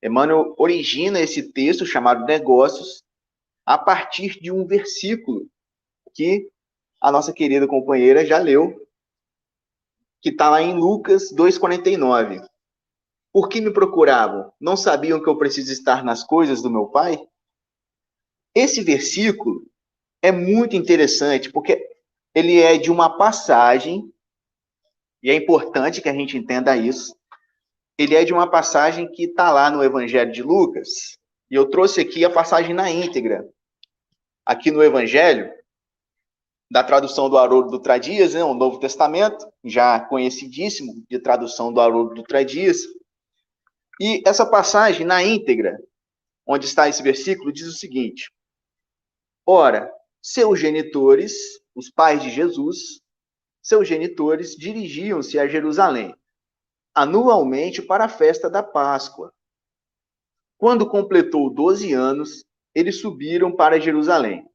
[0.00, 3.02] Emmanuel origina esse texto chamado Negócios
[3.66, 5.48] a partir de um versículo
[6.14, 6.48] que
[7.00, 8.86] a nossa querida companheira já leu,
[10.22, 12.48] que está lá em Lucas 2,49.
[13.36, 14.50] Por que me procuravam?
[14.58, 17.20] Não sabiam que eu preciso estar nas coisas do meu Pai?
[18.54, 19.70] Esse versículo
[20.22, 21.86] é muito interessante porque
[22.34, 24.10] ele é de uma passagem,
[25.22, 27.14] e é importante que a gente entenda isso,
[27.98, 31.18] ele é de uma passagem que está lá no Evangelho de Lucas,
[31.50, 33.46] e eu trouxe aqui a passagem na íntegra.
[34.46, 35.52] Aqui no Evangelho,
[36.70, 41.82] da tradução do Haroldo Dutra Dias, né, o Novo Testamento, já conhecidíssimo de tradução do
[41.82, 42.95] Haroldo Dutra Dias.
[44.00, 45.78] E essa passagem, na íntegra,
[46.46, 48.30] onde está esse versículo, diz o seguinte:
[49.44, 49.90] Ora,
[50.22, 51.34] seus genitores,
[51.74, 53.00] os pais de Jesus,
[53.62, 56.14] seus genitores dirigiam-se a Jerusalém,
[56.94, 59.32] anualmente para a festa da Páscoa.
[60.58, 64.48] Quando completou 12 anos, eles subiram para Jerusalém,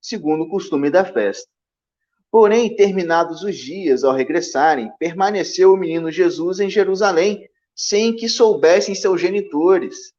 [0.00, 1.50] segundo o costume da festa.
[2.30, 8.94] Porém, terminados os dias, ao regressarem, permaneceu o menino Jesus em Jerusalém, sem que soubessem
[8.94, 10.12] seus genitores.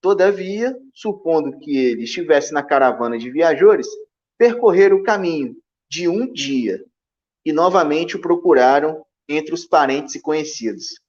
[0.00, 3.86] Todavia, supondo que ele estivesse na caravana de viajores,
[4.36, 5.56] percorreram o caminho
[5.90, 6.84] de um dia
[7.44, 11.00] e novamente o procuraram entre os parentes e conhecidos.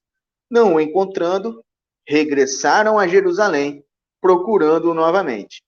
[0.50, 1.64] Não o encontrando,
[2.06, 3.84] regressaram a Jerusalém,
[4.20, 5.62] procurando-o novamente.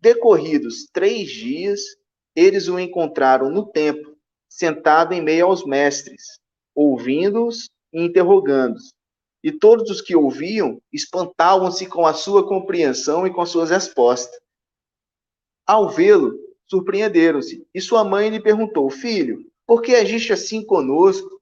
[0.00, 1.80] Decorridos três dias,
[2.34, 4.16] eles o encontraram no templo,
[4.48, 6.38] sentado em meio aos mestres,
[6.74, 8.92] ouvindo-os e interrogando-os.
[9.42, 14.38] E todos os que ouviam espantavam-se com a sua compreensão e com as suas respostas.
[15.66, 21.40] Ao vê-lo, surpreenderam-se, e sua mãe lhe perguntou: Filho, por que agiste assim conosco?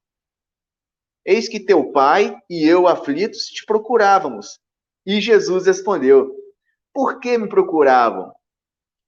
[1.24, 4.58] Eis que teu pai e eu, aflitos, te procurávamos.
[5.04, 6.34] E Jesus respondeu:
[6.92, 8.32] Por que me procuravam?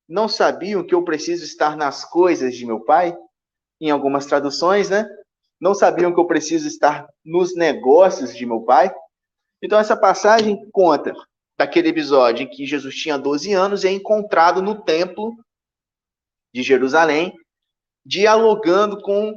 [0.09, 3.16] Não sabiam que eu preciso estar nas coisas de meu pai?
[3.81, 5.09] Em algumas traduções, né?
[5.61, 8.90] Não sabiam que eu preciso estar nos negócios de meu pai.
[9.62, 11.12] Então, essa passagem conta
[11.59, 15.37] daquele episódio em que Jesus tinha 12 anos e é encontrado no templo
[16.55, 17.35] de Jerusalém,
[18.05, 19.35] dialogando com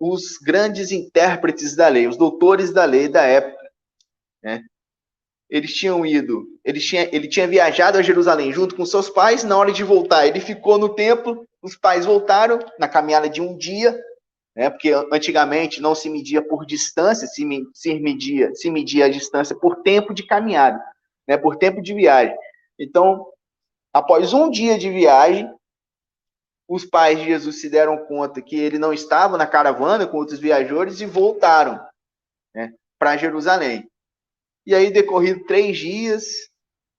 [0.00, 3.70] os grandes intérpretes da lei, os doutores da lei da época.
[4.42, 4.64] Né?
[5.50, 9.58] Eles tinham ido, ele tinha, ele tinha viajado a Jerusalém junto com seus pais, na
[9.58, 14.00] hora de voltar, ele ficou no templo, os pais voltaram na caminhada de um dia,
[14.54, 14.70] né?
[14.70, 19.82] Porque antigamente não se media por distância, se, se media, se media a distância por
[19.82, 20.82] tempo de caminhada,
[21.26, 21.36] né?
[21.36, 22.36] Por tempo de viagem.
[22.78, 23.26] Então,
[23.92, 25.52] após um dia de viagem,
[26.68, 30.38] os pais de Jesus se deram conta que ele não estava na caravana com outros
[30.38, 31.84] viajores e voltaram
[32.54, 33.90] né, para Jerusalém.
[34.64, 36.48] E aí, decorrido três dias,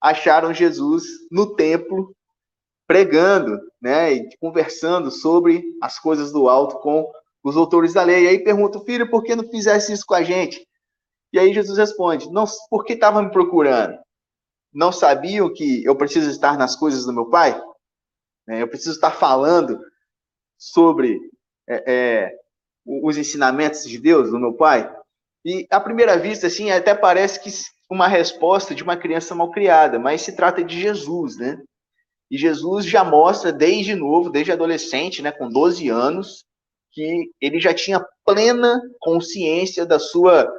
[0.01, 2.13] acharam Jesus no templo
[2.85, 7.09] pregando, né, e conversando sobre as coisas do alto com
[7.43, 8.25] os autores da lei.
[8.25, 10.65] E aí pergunta, filho, por que não fizesse isso com a gente?
[11.33, 13.97] E aí Jesus responde, não, por que estavam me procurando?
[14.73, 17.59] Não sabiam que eu preciso estar nas coisas do meu pai?
[18.49, 19.79] É, eu preciso estar falando
[20.57, 21.19] sobre
[21.67, 22.35] é, é,
[22.85, 24.93] os ensinamentos de Deus, do meu pai?
[25.43, 27.49] E à primeira vista, assim, até parece que
[27.89, 31.61] uma resposta de uma criança mal criada, mas se trata de Jesus, né?
[32.29, 36.45] E Jesus já mostra desde novo, desde adolescente, né, com 12 anos,
[36.91, 40.51] que ele já tinha plena consciência da sua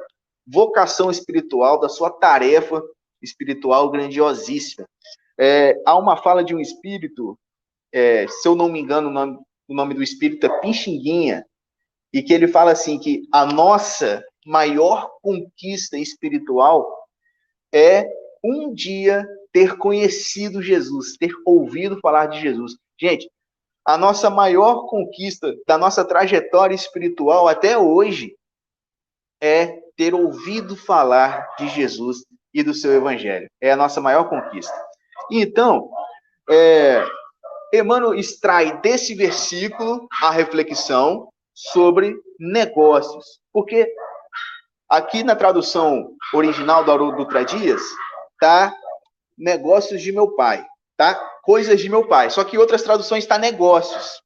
[0.45, 2.81] vocação espiritual, da sua tarefa
[3.21, 4.87] espiritual grandiosíssima.
[5.39, 7.37] É, há uma fala de um espírito,
[7.91, 11.45] é, se eu não me engano, o nome, o nome do espírito é Pixinguinha,
[12.11, 16.87] e que ele fala assim que a nossa maior conquista espiritual
[17.73, 18.05] é
[18.43, 22.73] um dia ter conhecido Jesus, ter ouvido falar de Jesus.
[22.99, 23.29] Gente,
[23.85, 28.35] a nossa maior conquista da nossa trajetória espiritual até hoje
[29.41, 33.49] é ter ouvido falar de Jesus e do seu evangelho.
[33.61, 34.73] É a nossa maior conquista.
[35.29, 35.89] Então,
[36.49, 37.05] é,
[37.73, 43.39] Emmanuel extrai desse versículo a reflexão sobre negócios.
[43.51, 43.91] Porque
[44.87, 47.81] aqui na tradução original do Haroldo Dutra Dias,
[48.39, 48.73] tá
[49.37, 50.65] negócios de meu pai,
[50.97, 51.15] tá?
[51.43, 52.29] coisas de meu pai.
[52.29, 54.21] Só que outras traduções está negócios.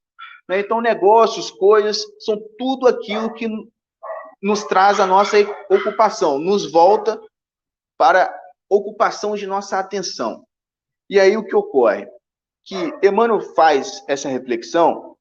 [0.48, 0.60] Né?
[0.60, 3.48] Então, negócios, coisas, são tudo aquilo que
[4.42, 5.38] nos traz a nossa
[5.70, 7.20] ocupação, nos volta
[7.98, 8.34] para
[8.70, 10.46] ocupação de nossa atenção.
[11.10, 12.08] E aí o que ocorre?
[12.64, 15.16] Que Emmanuel faz essa reflexão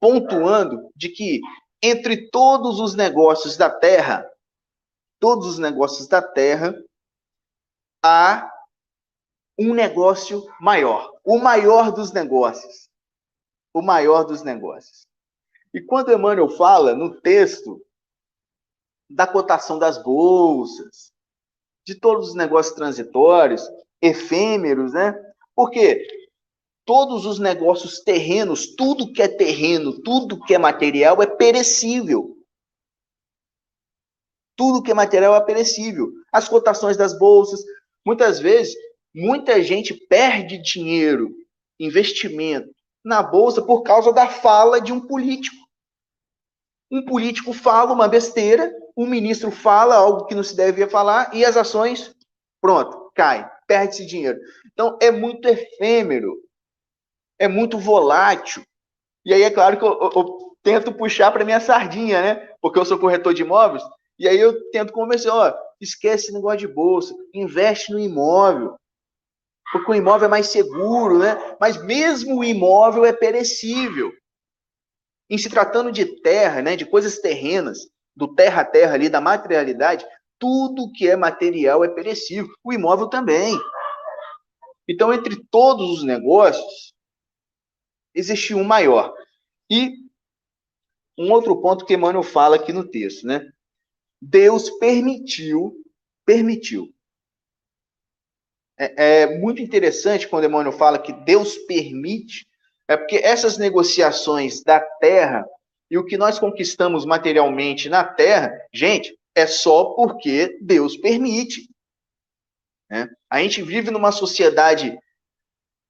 [0.00, 1.40] pontuando de que
[1.82, 4.28] entre todos os negócios da terra,
[5.18, 6.74] todos os negócios da terra,
[8.04, 8.48] há
[9.70, 12.88] um negócio maior, o maior dos negócios.
[13.74, 15.06] O maior dos negócios.
[15.72, 17.80] E quando Emmanuel fala no texto
[19.08, 21.12] da cotação das bolsas,
[21.86, 23.62] de todos os negócios transitórios,
[24.00, 25.14] efêmeros, né?
[25.54, 26.06] Porque
[26.84, 32.36] todos os negócios terrenos, tudo que é terreno, tudo que é material é perecível.
[34.56, 36.12] Tudo que é material é perecível.
[36.30, 37.64] As cotações das bolsas,
[38.04, 38.74] muitas vezes,
[39.14, 41.34] muita gente perde dinheiro,
[41.78, 42.70] investimento
[43.04, 45.56] na bolsa por causa da fala de um político.
[46.90, 51.44] Um político fala uma besteira, um ministro fala algo que não se devia falar e
[51.44, 52.14] as ações,
[52.60, 54.38] pronto, cai, perde-se dinheiro.
[54.72, 56.36] Então é muito efêmero,
[57.38, 58.62] é muito volátil.
[59.24, 62.34] E aí é claro que eu, eu, eu tento puxar para minha sardinha, né?
[62.60, 63.82] Porque eu sou corretor de imóveis,
[64.18, 68.76] e aí eu tento convencer, ó, esquece esse negócio de bolsa, investe no imóvel.
[69.72, 71.56] Porque o imóvel é mais seguro, né?
[71.58, 74.12] Mas mesmo o imóvel é perecível.
[75.30, 79.20] Em se tratando de terra, né, de coisas terrenas, do terra a terra ali, da
[79.20, 80.06] materialidade,
[80.38, 82.52] tudo que é material é perecível.
[82.62, 83.58] O imóvel também.
[84.86, 86.92] Então, entre todos os negócios,
[88.14, 89.14] existe um maior.
[89.70, 89.94] E
[91.16, 93.50] um outro ponto que Emmanuel fala aqui no texto, né?
[94.20, 95.82] Deus permitiu,
[96.26, 96.91] permitiu.
[98.78, 102.46] É, é muito interessante quando Emmanuel fala que Deus permite
[102.88, 105.46] é porque essas negociações da terra
[105.90, 111.68] e o que nós conquistamos materialmente na terra, gente, é só porque Deus permite.
[112.90, 113.08] Né?
[113.30, 114.98] A gente vive numa sociedade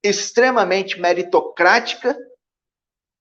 [0.03, 2.17] extremamente meritocrática,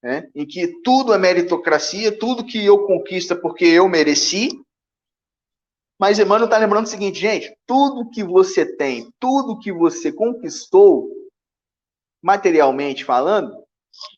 [0.04, 0.30] né?
[0.36, 4.50] em que tudo é meritocracia, tudo que eu conquisto é porque eu mereci.
[6.02, 11.08] Mas Emmanuel está lembrando o seguinte, gente: tudo que você tem, tudo que você conquistou,
[12.20, 13.64] materialmente falando,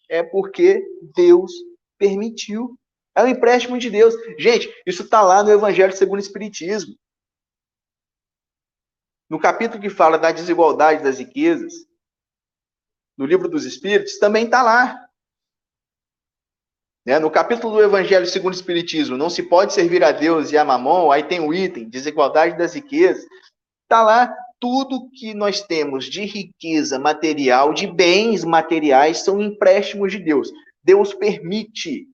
[0.07, 0.81] é porque
[1.13, 1.51] Deus
[1.97, 2.79] permitiu.
[3.13, 4.15] É um empréstimo de Deus.
[4.39, 6.95] Gente, isso está lá no Evangelho segundo o Espiritismo.
[9.29, 11.73] No capítulo que fala da desigualdade das riquezas,
[13.17, 15.02] no livro dos Espíritos, também está lá.
[17.05, 17.19] Né?
[17.19, 20.63] No capítulo do Evangelho segundo o Espiritismo, não se pode servir a Deus e a
[20.63, 23.25] mamon, aí tem o item, desigualdade das riquezas.
[23.83, 30.19] Está lá tudo que nós temos de riqueza material, de bens materiais, são empréstimos de
[30.19, 30.51] Deus.
[30.81, 32.07] Deus permite.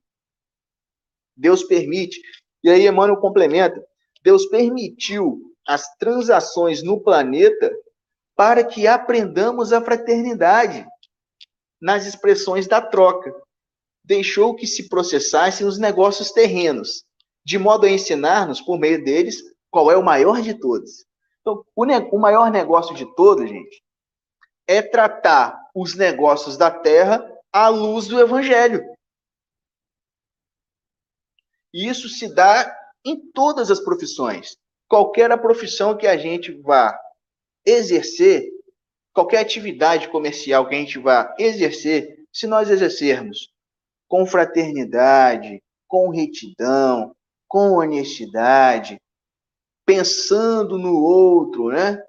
[1.36, 2.20] Deus permite.
[2.62, 3.80] E aí Emmanuel complementa:
[4.22, 7.72] Deus permitiu as transações no planeta
[8.34, 10.84] para que aprendamos a fraternidade
[11.80, 13.32] nas expressões da troca.
[14.04, 17.04] Deixou que se processassem os negócios terrenos,
[17.44, 21.04] de modo a ensinar-nos, por meio deles, qual é o maior de todos
[21.40, 21.84] então, o,
[22.16, 23.82] o maior negócio de todos, gente,
[24.66, 28.84] é tratar os negócios da terra à luz do evangelho.
[31.72, 34.56] E isso se dá em todas as profissões.
[34.88, 36.98] Qualquer a profissão que a gente vá
[37.64, 38.48] exercer,
[39.12, 43.52] qualquer atividade comercial que a gente vá exercer, se nós exercermos
[44.10, 47.14] com fraternidade, com retidão,
[47.48, 49.00] com honestidade,
[49.86, 52.02] pensando no outro, né?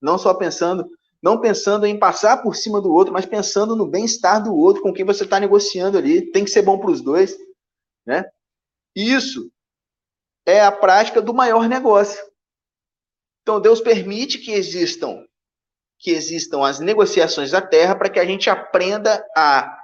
[0.00, 0.88] Não só pensando,
[1.20, 4.92] não pensando em passar por cima do outro, mas pensando no bem-estar do outro com
[4.92, 6.30] quem você está negociando ali.
[6.30, 7.36] Tem que ser bom para os dois,
[8.06, 8.24] né?
[8.94, 9.50] Isso
[10.46, 12.22] é a prática do maior negócio.
[13.42, 15.26] Então Deus permite que existam
[15.98, 19.81] que existam as negociações da terra para que a gente aprenda a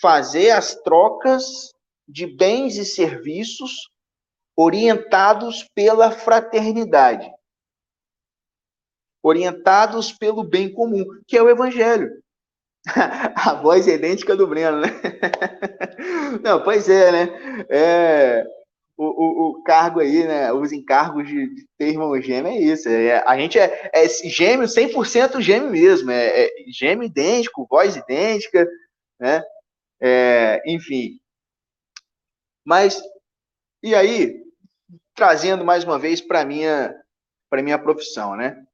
[0.00, 1.72] fazer as trocas
[2.06, 3.90] de bens e serviços
[4.56, 7.30] orientados pela fraternidade,
[9.22, 12.10] orientados pelo bem comum, que é o evangelho.
[13.34, 14.88] A voz é idêntica do Breno, né?
[16.42, 17.66] Não, pois é, né?
[17.70, 18.46] É,
[18.96, 20.52] o, o, o, cargo aí, né?
[20.52, 22.88] Os encargos de, de ter irmão gêmeo é isso.
[22.88, 26.10] É, a gente é, é gêmeo, 100% gêmeo mesmo.
[26.10, 28.68] É, é gêmeo idêntico, voz idêntica,
[29.18, 29.42] né?
[30.00, 31.20] É, enfim.
[32.64, 33.00] Mas,
[33.82, 34.42] e aí,
[35.14, 36.94] trazendo mais uma vez para minha
[37.50, 38.66] para minha profissão, né?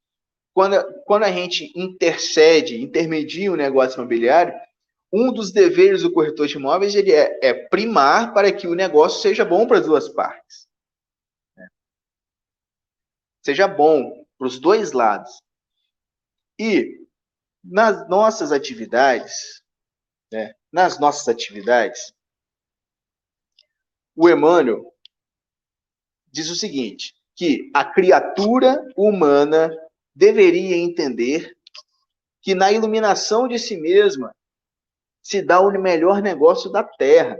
[0.54, 4.54] Quando, quando a gente intercede, intermedia o um negócio imobiliário,
[5.12, 9.20] um dos deveres do corretor de imóveis ele é, é primar para que o negócio
[9.20, 10.66] seja bom para as duas partes.
[11.56, 11.68] Né?
[13.44, 15.42] Seja bom para os dois lados.
[16.58, 17.06] E
[17.62, 19.62] nas nossas atividades,
[20.30, 22.12] né, nas nossas atividades,
[24.14, 24.94] o Emmanuel
[26.30, 29.70] diz o seguinte: que a criatura humana
[30.14, 31.56] deveria entender
[32.42, 34.34] que na iluminação de si mesma
[35.22, 37.38] se dá o melhor negócio da Terra.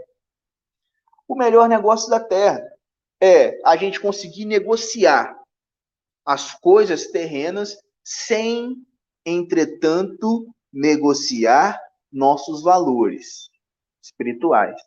[1.26, 2.66] O melhor negócio da Terra
[3.20, 5.38] é a gente conseguir negociar
[6.24, 8.76] as coisas terrenas sem,
[9.24, 11.80] entretanto, negociar
[12.13, 13.51] nossos valores
[14.03, 14.81] espirituais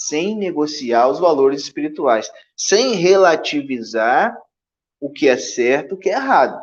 [0.00, 4.34] sem negociar os valores espirituais, sem relativizar
[4.98, 6.58] o que é certo, o que é errado.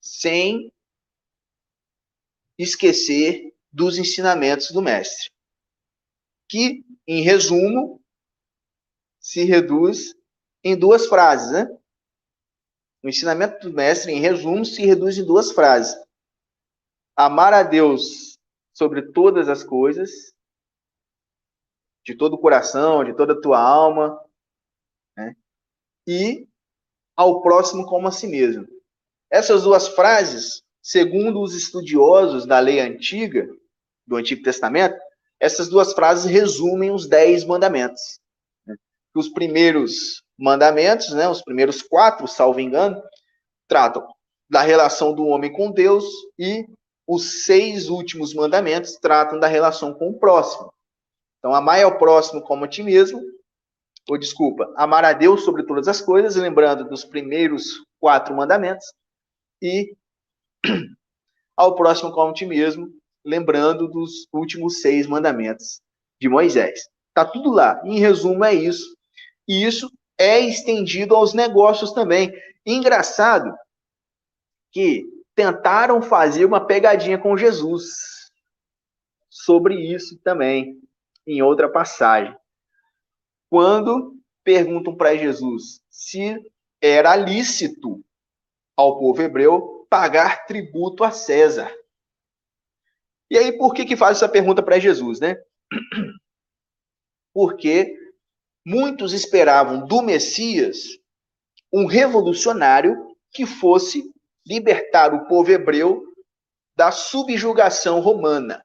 [0.00, 0.72] Sem
[2.56, 5.28] esquecer dos ensinamentos do mestre,
[6.48, 8.00] que, em resumo,
[9.18, 10.14] se reduz
[10.62, 11.81] em duas frases, né?
[13.02, 15.94] O ensinamento do mestre, em resumo, se reduz em duas frases:
[17.16, 18.38] amar a Deus
[18.72, 20.32] sobre todas as coisas,
[22.04, 24.20] de todo o coração, de toda a tua alma,
[25.16, 25.34] né?
[26.06, 26.48] e
[27.16, 28.66] ao próximo como a si mesmo.
[29.30, 33.48] Essas duas frases, segundo os estudiosos da lei antiga,
[34.06, 34.98] do Antigo Testamento,
[35.40, 38.20] essas duas frases resumem os dez mandamentos.
[38.66, 38.76] Né?
[39.14, 43.00] Os primeiros mandamentos, né, os primeiros quatro, salvo engano,
[43.68, 44.04] tratam
[44.50, 46.04] da relação do homem com Deus
[46.36, 46.66] e
[47.06, 50.72] os seis últimos mandamentos tratam da relação com o próximo.
[51.38, 53.20] Então, amar ao próximo como a ti mesmo,
[54.08, 58.92] ou desculpa, amar a Deus sobre todas as coisas, lembrando dos primeiros quatro mandamentos,
[59.62, 59.94] e
[61.56, 62.88] ao próximo como a ti mesmo,
[63.24, 65.80] lembrando dos últimos seis mandamentos
[66.20, 66.88] de Moisés.
[67.14, 67.80] Tá tudo lá.
[67.84, 68.96] Em resumo, é isso.
[69.46, 69.88] E isso
[70.22, 72.32] é estendido aos negócios também.
[72.64, 73.52] Engraçado
[74.70, 75.04] que
[75.34, 78.30] tentaram fazer uma pegadinha com Jesus
[79.28, 80.80] sobre isso também,
[81.26, 82.36] em outra passagem.
[83.50, 86.40] Quando perguntam para Jesus se
[86.80, 88.04] era lícito
[88.76, 91.70] ao povo hebreu pagar tributo a César.
[93.28, 95.36] E aí, por que que faz essa pergunta para Jesus, né?
[97.34, 97.96] Porque
[98.64, 100.98] muitos esperavam do Messias
[101.72, 104.12] um revolucionário que fosse
[104.46, 106.04] libertar o povo hebreu
[106.76, 108.64] da subjugação romana.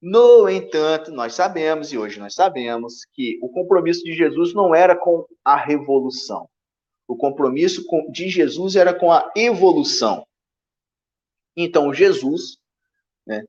[0.00, 4.94] No entanto, nós sabemos, e hoje nós sabemos, que o compromisso de Jesus não era
[4.94, 6.46] com a revolução.
[7.08, 10.26] O compromisso de Jesus era com a evolução.
[11.56, 12.58] Então, Jesus
[13.26, 13.44] né,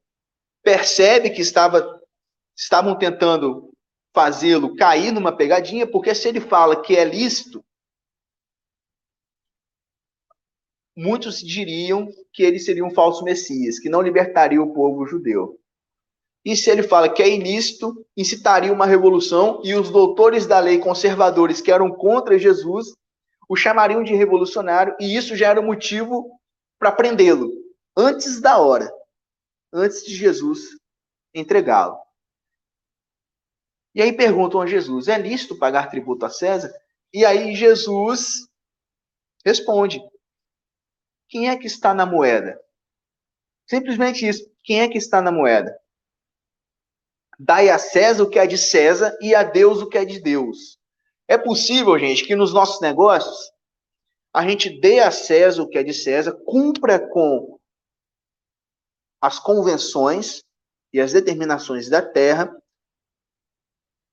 [0.63, 2.01] percebe que estava,
[2.55, 3.74] estavam tentando
[4.15, 7.63] fazê-lo cair numa pegadinha, porque se ele fala que é lícito,
[10.95, 15.59] muitos diriam que ele seria um falso Messias, que não libertaria o povo judeu.
[16.45, 20.79] E se ele fala que é ilícito, incitaria uma revolução e os doutores da lei
[20.79, 22.95] conservadores que eram contra Jesus
[23.49, 26.39] o chamariam de revolucionário e isso já era motivo
[26.79, 27.51] para prendê-lo
[27.97, 28.91] antes da hora,
[29.73, 30.69] antes de Jesus
[31.33, 32.04] entregá-lo.
[33.95, 36.71] E aí perguntam a Jesus: é lícito pagar tributo a César?
[37.13, 38.45] E aí Jesus
[39.43, 40.01] responde:
[41.29, 42.61] quem é que está na moeda?
[43.67, 44.53] Simplesmente isso.
[44.63, 45.79] Quem é que está na moeda?
[47.39, 50.19] Dai a César o que é de César e a Deus o que é de
[50.19, 50.77] Deus.
[51.27, 53.51] É possível, gente, que nos nossos negócios
[54.33, 57.57] a gente dê a César o que é de César, cumpra com
[59.21, 60.43] as convenções
[60.93, 62.53] e as determinações da terra,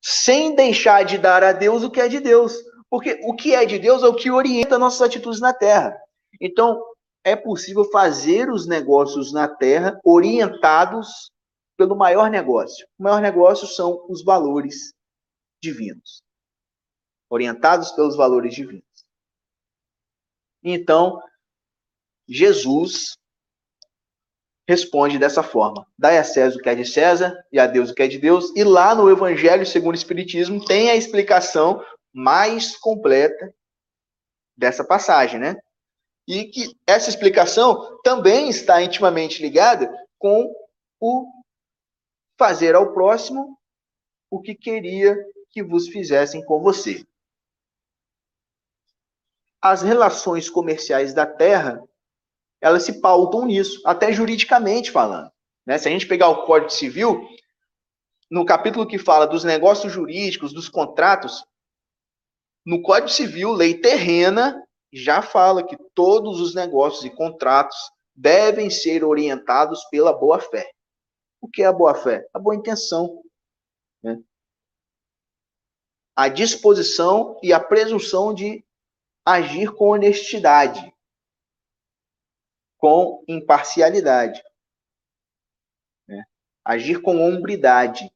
[0.02, 2.54] sem deixar de dar a Deus o que é de Deus.
[2.90, 5.96] Porque o que é de Deus é o que orienta nossas atitudes na terra.
[6.40, 6.82] Então,
[7.24, 11.30] é possível fazer os negócios na terra orientados
[11.76, 12.86] pelo maior negócio.
[12.98, 14.92] O maior negócio são os valores
[15.62, 16.22] divinos.
[17.30, 18.84] Orientados pelos valores divinos.
[20.62, 21.22] Então,
[22.28, 23.16] Jesus
[24.68, 27.94] responde dessa forma: Dai a César o que é de César e a Deus o
[27.94, 28.52] que é de Deus.
[28.56, 33.54] E lá no Evangelho segundo o Espiritismo tem a explicação mais completa
[34.56, 35.56] dessa passagem, né?
[36.26, 40.54] E que essa explicação também está intimamente ligada com
[41.00, 41.26] o
[42.38, 43.58] fazer ao próximo
[44.30, 45.16] o que queria
[45.50, 47.04] que vos fizessem com você.
[49.60, 51.82] As relações comerciais da Terra
[52.62, 55.30] elas se pautam nisso, até juridicamente falando.
[55.66, 55.76] Né?
[55.78, 57.28] Se a gente pegar o Código Civil,
[58.30, 61.44] no capítulo que fala dos negócios jurídicos, dos contratos,
[62.64, 67.76] no Código Civil, lei terrena, já fala que todos os negócios e contratos
[68.14, 70.70] devem ser orientados pela boa-fé.
[71.40, 72.24] O que é a boa-fé?
[72.32, 73.22] A boa intenção.
[74.00, 74.22] Né?
[76.14, 78.64] A disposição e a presunção de
[79.24, 80.91] agir com honestidade
[82.82, 84.42] com imparcialidade.
[86.08, 86.24] Né?
[86.64, 88.12] Agir com hombridade.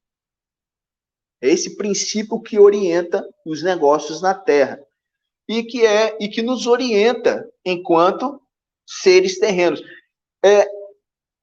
[1.40, 4.84] É esse princípio que orienta os negócios na Terra
[5.48, 8.42] e que é e que nos orienta enquanto
[8.84, 9.80] seres terrenos.
[10.44, 10.66] É,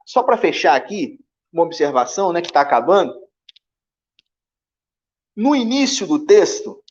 [0.06, 1.18] só para fechar aqui,
[1.50, 3.18] uma observação, né, que está acabando.
[5.34, 6.84] No início do texto,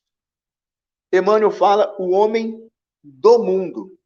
[1.13, 2.71] Emmanuel fala o homem
[3.03, 3.99] do mundo.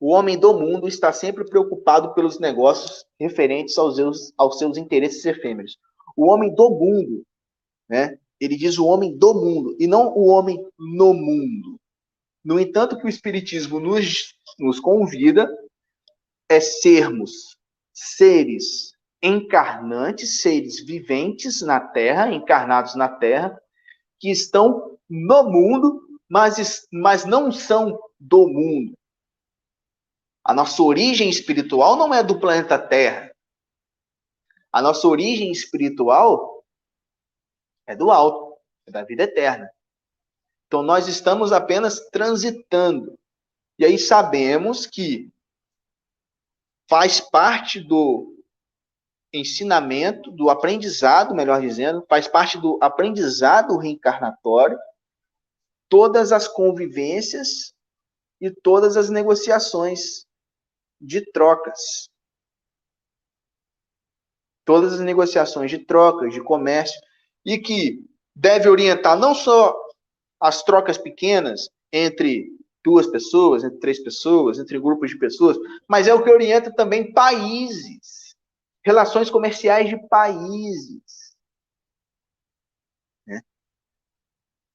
[0.00, 5.24] O homem do mundo está sempre preocupado pelos negócios referentes aos seus, aos seus interesses
[5.24, 5.76] efêmeros.
[6.16, 7.24] O homem do mundo,
[7.88, 8.16] né?
[8.40, 11.80] Ele diz o homem do mundo e não o homem no mundo.
[12.44, 15.48] No entanto, que o Espiritismo nos, nos convida
[16.48, 17.56] é sermos
[17.92, 23.60] seres encarnantes, seres viventes na Terra, encarnados na Terra,
[24.20, 28.97] que estão no mundo, mas, mas não são do mundo.
[30.48, 33.30] A nossa origem espiritual não é do planeta Terra.
[34.72, 36.64] A nossa origem espiritual
[37.86, 39.70] é do alto, é da vida eterna.
[40.66, 43.18] Então nós estamos apenas transitando.
[43.78, 45.30] E aí sabemos que
[46.88, 48.42] faz parte do
[49.30, 54.78] ensinamento, do aprendizado, melhor dizendo, faz parte do aprendizado reencarnatório,
[55.90, 57.74] todas as convivências
[58.40, 60.26] e todas as negociações
[61.00, 62.08] de trocas.
[64.64, 67.00] Todas as negociações de trocas, de comércio,
[67.44, 69.74] e que deve orientar não só
[70.40, 72.50] as trocas pequenas entre
[72.84, 77.12] duas pessoas, entre três pessoas, entre grupos de pessoas, mas é o que orienta também
[77.12, 78.34] países,
[78.84, 81.27] relações comerciais de países.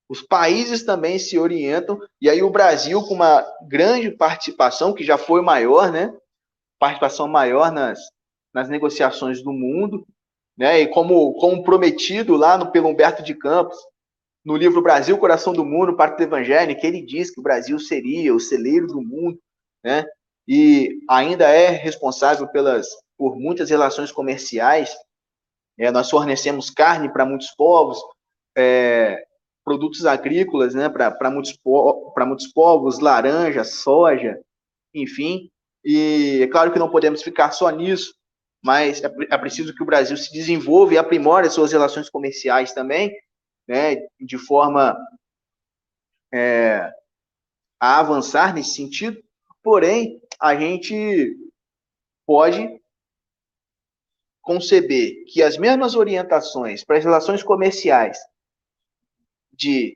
[0.10, 5.18] Os países também se orientam, e aí o Brasil, com uma grande participação, que já
[5.18, 6.14] foi maior, né?
[6.80, 8.00] Participação maior nas,
[8.54, 10.06] nas negociações do mundo,
[10.58, 10.82] né?
[10.82, 13.78] E como, como prometido lá no, pelo Humberto de Campos,
[14.46, 17.80] no livro Brasil, Coração do Mundo, Parte do Evangelho, que ele diz que o Brasil
[17.80, 19.40] seria o celeiro do mundo,
[19.84, 20.06] né?
[20.48, 22.88] E ainda é responsável pelas
[23.18, 24.94] por muitas relações comerciais.
[25.80, 27.98] É, nós fornecemos carne para muitos povos,
[28.56, 29.24] é,
[29.64, 30.90] produtos agrícolas, né?
[30.90, 31.58] Para muitos
[32.14, 34.40] para muitos povos, laranja, soja,
[34.94, 35.50] enfim.
[35.84, 38.14] E é claro que não podemos ficar só nisso,
[38.64, 42.74] mas é, é preciso que o Brasil se desenvolva e aprimore as suas relações comerciais
[42.74, 43.14] também,
[43.68, 44.98] né, de forma
[46.34, 46.90] é,
[47.80, 49.22] a avançar nesse sentido,
[49.62, 51.38] porém, a gente
[52.26, 52.82] pode
[54.42, 58.18] conceber que as mesmas orientações para as relações comerciais
[59.54, 59.96] de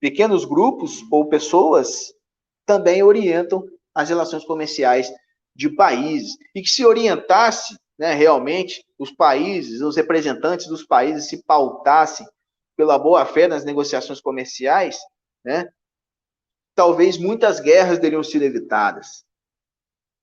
[0.00, 2.12] pequenos grupos ou pessoas
[2.66, 5.12] também orientam as relações comerciais
[5.54, 11.44] de países e que se orientasse né, realmente os países, os representantes dos países se
[11.44, 12.26] pautassem
[12.76, 14.98] pela boa fé nas negociações comerciais,
[15.44, 15.68] né,
[16.74, 19.24] talvez muitas guerras teriam sido evitadas.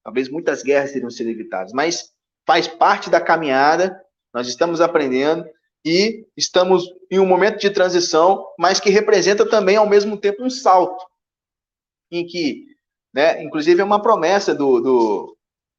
[0.04, 2.12] Talvez muitas guerras teriam sido evitadas, mas
[2.48, 4.02] faz parte da caminhada,
[4.34, 5.46] nós estamos aprendendo
[5.88, 10.50] e estamos em um momento de transição, mas que representa também ao mesmo tempo um
[10.50, 11.06] salto,
[12.12, 12.66] em que,
[13.14, 15.38] né, inclusive é uma promessa do, do,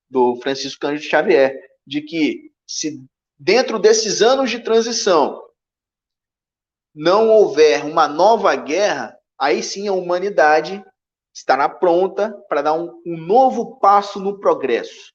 [0.08, 1.54] do Francisco Cândido Xavier,
[1.86, 3.04] de que se
[3.38, 5.42] dentro desses anos de transição
[6.94, 10.82] não houver uma nova guerra, aí sim a humanidade
[11.34, 15.12] estará pronta para dar um, um novo passo no progresso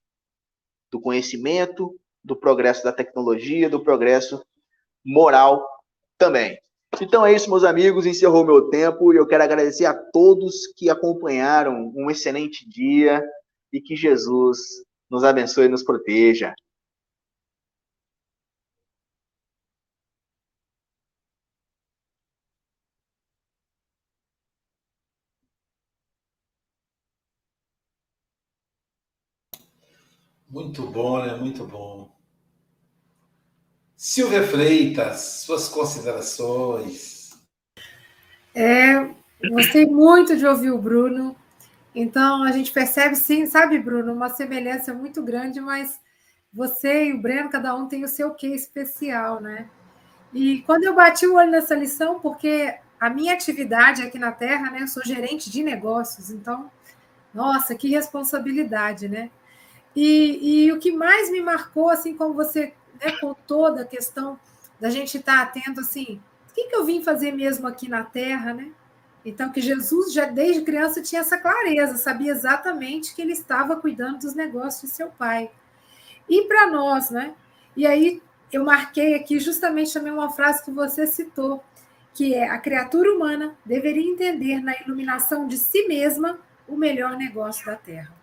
[0.91, 4.45] do conhecimento, do progresso da tecnologia, do progresso
[5.05, 5.65] moral
[6.17, 6.57] também.
[7.01, 8.05] Então é isso, meus amigos.
[8.05, 11.91] Encerrou meu tempo e eu quero agradecer a todos que acompanharam.
[11.95, 13.23] Um excelente dia
[13.71, 14.59] e que Jesus
[15.09, 16.53] nos abençoe e nos proteja.
[30.47, 31.35] Muito bom, né?
[31.35, 32.12] Muito bom.
[34.05, 37.29] Silvia Freitas, suas considerações.
[38.53, 39.09] É,
[39.49, 41.33] gostei muito de ouvir o Bruno.
[41.95, 46.01] Então, a gente percebe, sim, sabe, Bruno, uma semelhança muito grande, mas
[46.53, 49.69] você e o Breno, cada um tem o seu quê especial, né?
[50.33, 54.69] E quando eu bati o olho nessa lição, porque a minha atividade aqui na Terra,
[54.69, 56.69] né, eu sou gerente de negócios, então,
[57.33, 59.31] nossa, que responsabilidade, né?
[59.95, 64.39] E, e o que mais me marcou, assim como você né, contou da questão
[64.79, 68.53] da gente estar atento, assim, o que, que eu vim fazer mesmo aqui na Terra,
[68.53, 68.71] né?
[69.25, 74.19] Então, que Jesus, já desde criança, tinha essa clareza, sabia exatamente que ele estava cuidando
[74.19, 75.49] dos negócios de seu pai.
[76.27, 77.33] E para nós, né?
[77.75, 78.21] E aí
[78.51, 81.63] eu marquei aqui justamente também uma frase que você citou,
[82.13, 87.65] que é a criatura humana deveria entender na iluminação de si mesma o melhor negócio
[87.65, 88.13] da Terra.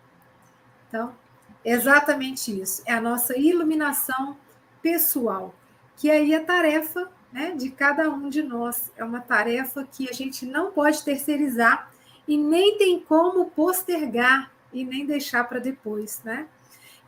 [0.87, 1.15] Então,
[1.63, 2.81] Exatamente isso.
[2.85, 4.37] É a nossa iluminação
[4.81, 5.53] pessoal,
[5.97, 8.91] que aí é tarefa né, de cada um de nós.
[8.97, 11.91] É uma tarefa que a gente não pode terceirizar
[12.27, 16.47] e nem tem como postergar e nem deixar para depois, né?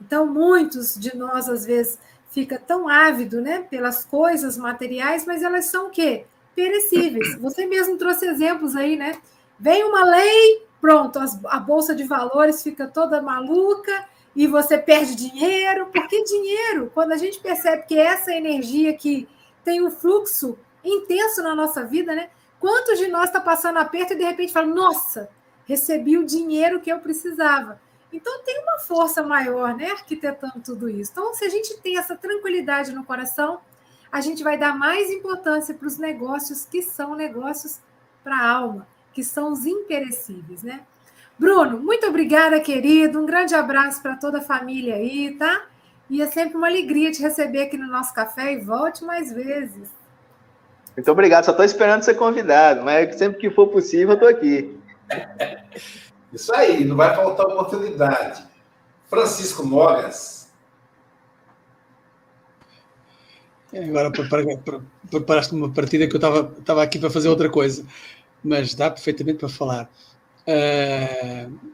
[0.01, 1.97] Então, muitos de nós, às vezes,
[2.29, 6.25] fica tão ávido né, pelas coisas materiais, mas elas são o quê?
[6.55, 7.35] Perecíveis.
[7.39, 9.17] Você mesmo trouxe exemplos aí, né?
[9.59, 14.05] Vem uma lei, pronto, a bolsa de valores fica toda maluca
[14.35, 15.87] e você perde dinheiro.
[15.87, 19.27] Porque dinheiro, quando a gente percebe que essa energia que
[19.63, 22.29] tem um fluxo intenso na nossa vida, né?
[22.59, 25.29] Quantos de nós está passando aperto e de repente fala, nossa,
[25.65, 27.81] recebi o dinheiro que eu precisava.
[28.11, 31.11] Então tem uma força maior, né, arquitetando tudo isso.
[31.11, 33.59] Então, se a gente tem essa tranquilidade no coração,
[34.11, 37.79] a gente vai dar mais importância para os negócios que são negócios
[38.23, 40.85] para a alma, que são os imperecíveis, né?
[41.37, 43.19] Bruno, muito obrigada, querido.
[43.19, 45.65] Um grande abraço para toda a família aí, tá?
[46.09, 49.89] E é sempre uma alegria te receber aqui no nosso café e volte mais vezes.
[50.95, 54.77] Muito obrigado, só estou esperando ser convidado, mas sempre que for possível, eu estou aqui.
[56.31, 58.43] Isso aí, não vai faltar oportunidade.
[59.09, 60.51] Francisco Mogas.
[63.71, 64.11] É, agora
[65.09, 67.83] preparaste uma partida que eu estava aqui para fazer outra coisa,
[68.43, 69.89] mas dá perfeitamente para falar.
[70.47, 71.73] Uh,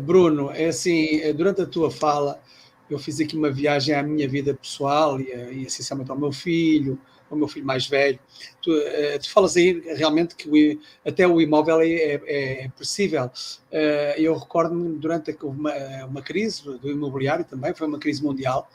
[0.00, 2.40] Bruno, é assim, durante a tua fala,
[2.88, 6.98] eu fiz aqui uma viagem à minha vida pessoal e, e essencialmente ao meu filho,
[7.30, 8.18] ao meu filho mais velho.
[8.62, 12.20] Tu, uh, tu falas aí realmente que o, até o imóvel é, é,
[12.64, 13.26] é possível.
[13.26, 15.72] Uh, eu recordo-me durante uma,
[16.06, 18.70] uma crise do imobiliário também, foi uma crise mundial,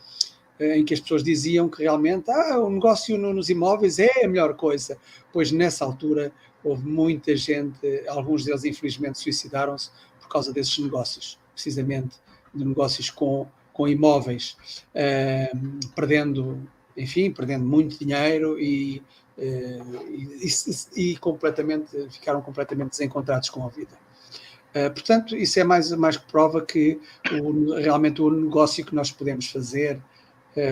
[0.60, 4.54] em que as pessoas diziam que realmente ah, o negócio nos imóveis é a melhor
[4.56, 4.96] coisa,
[5.34, 6.32] pois nessa altura
[6.64, 9.90] houve muita gente, alguns deles infelizmente suicidaram-se
[10.20, 12.16] por causa desses negócios, precisamente
[12.54, 14.58] de negócios com com imóveis,
[14.96, 16.62] uh, perdendo,
[16.96, 19.02] enfim, perdendo muito dinheiro e,
[19.38, 20.48] uh, e,
[20.96, 23.98] e, e, completamente, ficaram completamente desencontrados com a vida.
[24.76, 27.00] Uh, portanto, isso é mais, mais que prova que
[27.32, 30.02] o, realmente o negócio que nós podemos fazer,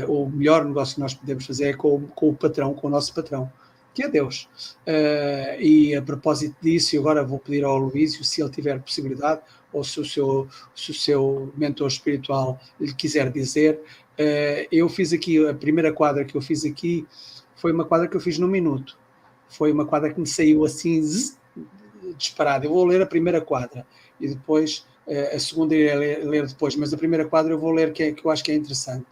[0.10, 3.14] o melhor negócio que nós podemos fazer é com, com o patrão, com o nosso
[3.14, 3.50] patrão
[3.94, 4.50] que é Deus.
[4.88, 9.84] Uh, e a propósito disso, agora vou pedir ao Luísio, se ele tiver possibilidade, ou
[9.84, 13.82] se o seu, se o seu mentor espiritual lhe quiser dizer.
[14.20, 17.08] Uh, eu fiz aqui, a primeira quadra que eu fiz aqui
[17.56, 18.98] foi uma quadra que eu fiz num minuto.
[19.48, 21.38] Foi uma quadra que me saiu assim zzz,
[22.18, 22.66] disparada.
[22.66, 23.86] Eu vou ler a primeira quadra
[24.20, 27.72] e depois uh, a segunda irei ler, ler, depois, mas a primeira quadra eu vou
[27.72, 29.08] ler que, é, que eu acho que é interessante.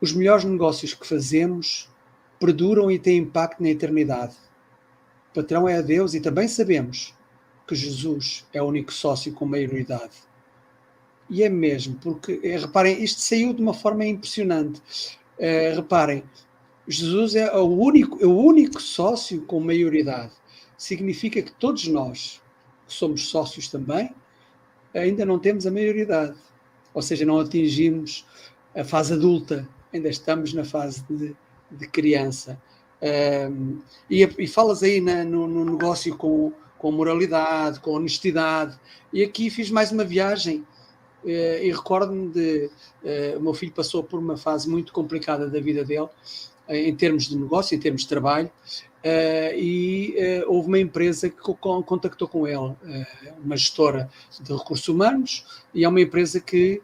[0.00, 1.90] Os melhores negócios que fazemos
[2.38, 4.34] perduram e têm impacto na eternidade.
[5.30, 7.14] O patrão é Deus e também sabemos
[7.66, 10.16] que Jesus é o único sócio com maioridade.
[11.28, 14.80] E é mesmo, porque, é, reparem, isto saiu de uma forma impressionante.
[15.38, 16.22] É, reparem,
[16.86, 20.32] Jesus é o, único, é o único sócio com maioridade.
[20.78, 22.40] Significa que todos nós,
[22.86, 24.10] que somos sócios também,
[24.94, 26.38] ainda não temos a maioridade.
[26.94, 28.24] Ou seja, não atingimos
[28.74, 31.36] a fase adulta, ainda estamos na fase de,
[31.70, 32.60] de criança.
[33.50, 33.78] Um,
[34.10, 38.78] e, e, falas aí na, no, no negócio com com moralidade, com honestidade.
[39.12, 40.64] E aqui fiz mais uma viagem
[41.26, 42.70] eh, e recordo-me de.
[43.04, 46.08] Eh, o meu filho passou por uma fase muito complicada da vida dele,
[46.68, 48.50] eh, em termos de negócio, em termos de trabalho,
[49.56, 50.14] e
[50.48, 52.74] houve uma empresa que contactou com ele,
[53.42, 54.10] uma gestora
[54.40, 56.82] de recursos humanos, e é uma empresa que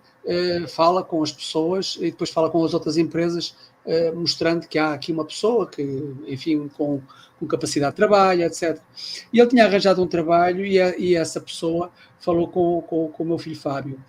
[0.68, 3.73] fala com as pessoas e depois fala com as outras empresas Uh,
[4.14, 5.82] mostrando que há aqui uma pessoa que,
[6.26, 7.02] enfim, com,
[7.38, 8.80] com, capacidade de trabalho, etc.
[9.32, 13.22] E ele tinha arranjado um trabalho e, a, e essa pessoa falou com, com, com,
[13.22, 14.02] o meu filho Fábio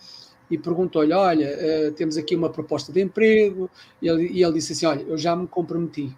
[0.49, 1.49] e perguntou-lhe: Olha,
[1.89, 3.69] uh, temos aqui uma proposta de emprego.
[4.01, 6.15] E ele, e ele, disse assim: Olha, eu já me comprometi.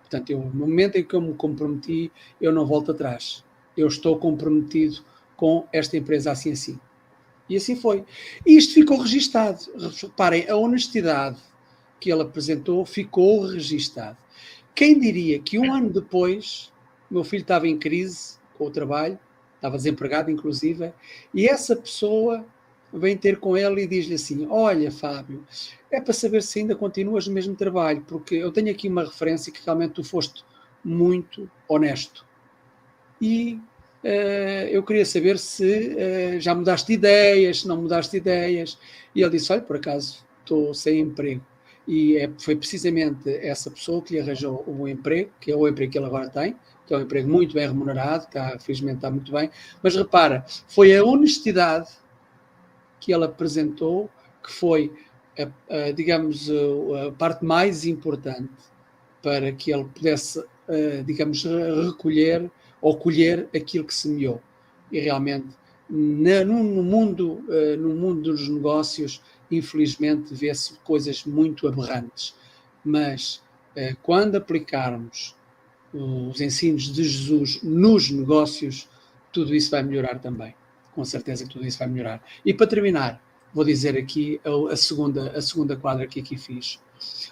[0.00, 3.44] Portanto, eu, no momento em que eu me comprometi, eu não volto atrás.
[3.76, 5.00] Eu estou comprometido
[5.36, 6.80] com esta empresa assim assim.
[7.48, 8.04] E assim foi.
[8.46, 9.58] E isto ficou registado.
[10.00, 11.38] Reparem, a honestidade
[12.00, 14.16] que ele apresentou ficou registado.
[14.74, 16.72] Quem diria que um ano depois,
[17.10, 19.18] meu filho estava em crise com o trabalho,
[19.56, 20.92] estava desempregado, inclusive,
[21.34, 22.44] e essa pessoa
[22.92, 25.44] vem ter com ele e diz-lhe assim: Olha, Fábio,
[25.90, 29.52] é para saber se ainda continuas no mesmo trabalho, porque eu tenho aqui uma referência
[29.52, 30.44] que realmente tu foste
[30.84, 32.24] muito honesto.
[33.20, 33.54] E
[34.04, 38.78] uh, eu queria saber se uh, já mudaste de ideias, se não mudaste de ideias.
[39.12, 41.42] E ele disse: Olha, por acaso estou sem emprego
[41.88, 45.90] e é, foi precisamente essa pessoa que lhe arranjou o emprego, que é o emprego
[45.90, 46.54] que ele agora tem,
[46.86, 49.50] que é um emprego muito bem remunerado, está, felizmente está muito bem,
[49.82, 51.88] mas repara, foi a honestidade
[53.00, 54.10] que ele apresentou
[54.44, 54.92] que foi,
[55.38, 58.52] a, a, digamos, a, a, parte mais importante
[59.22, 60.44] para que ele pudesse,
[61.06, 64.40] digamos, recolher ou colher aquilo que semeou.
[64.92, 65.48] E realmente,
[65.90, 67.44] na, no, no, mundo,
[67.78, 69.20] no mundo dos negócios,
[69.50, 72.34] infelizmente, vê-se coisas muito aberrantes.
[72.84, 73.42] Mas
[74.02, 75.36] quando aplicarmos
[75.92, 78.88] os ensinos de Jesus nos negócios,
[79.32, 80.54] tudo isso vai melhorar também.
[80.94, 82.22] Com certeza que tudo isso vai melhorar.
[82.44, 83.22] E para terminar,
[83.54, 84.40] vou dizer aqui
[84.70, 86.80] a, segunda, a segunda quadra que aqui fiz.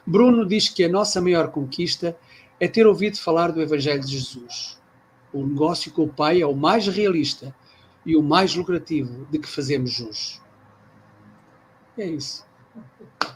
[0.07, 2.17] Bruno diz que a nossa maior conquista
[2.61, 4.81] é ter ouvido falar do Evangelho de Jesus.
[5.33, 7.55] O negócio com o Pai é o mais realista
[8.05, 10.41] e o mais lucrativo de que fazemos jus.
[11.99, 12.45] É isso.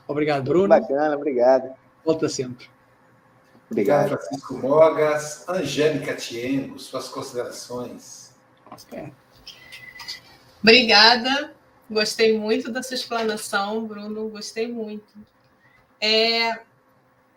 [0.06, 0.68] Obrigado, Bruno.
[0.68, 1.72] Bacana, obrigado.
[2.04, 2.68] Volta sempre.
[3.70, 5.48] Obrigado, Francisco Mogas.
[5.48, 8.34] Angélica Tiengo, suas considerações.
[8.92, 9.10] É.
[10.62, 11.54] Obrigada.
[11.88, 14.28] Gostei muito da sua explanação, Bruno.
[14.28, 15.12] Gostei muito.
[16.00, 16.60] É,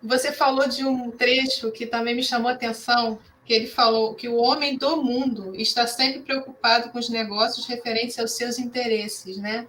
[0.01, 4.27] você falou de um trecho que também me chamou a atenção, que ele falou que
[4.27, 9.67] o homem do mundo está sempre preocupado com os negócios referentes aos seus interesses, né?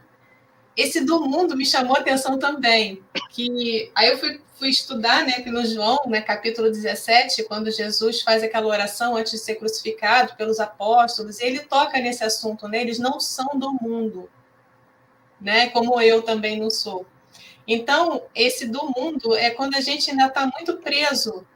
[0.76, 5.38] Esse do mundo me chamou a atenção também, que aí eu fui, fui estudar, né,
[5.46, 10.58] no João, né, capítulo 17, quando Jesus faz aquela oração antes de ser crucificado pelos
[10.58, 12.80] apóstolos, ele toca nesse assunto, né?
[12.80, 14.28] Eles não são do mundo,
[15.40, 15.68] né?
[15.68, 17.06] Como eu também não sou.
[17.66, 21.46] Então, esse do mundo é quando a gente ainda está muito preso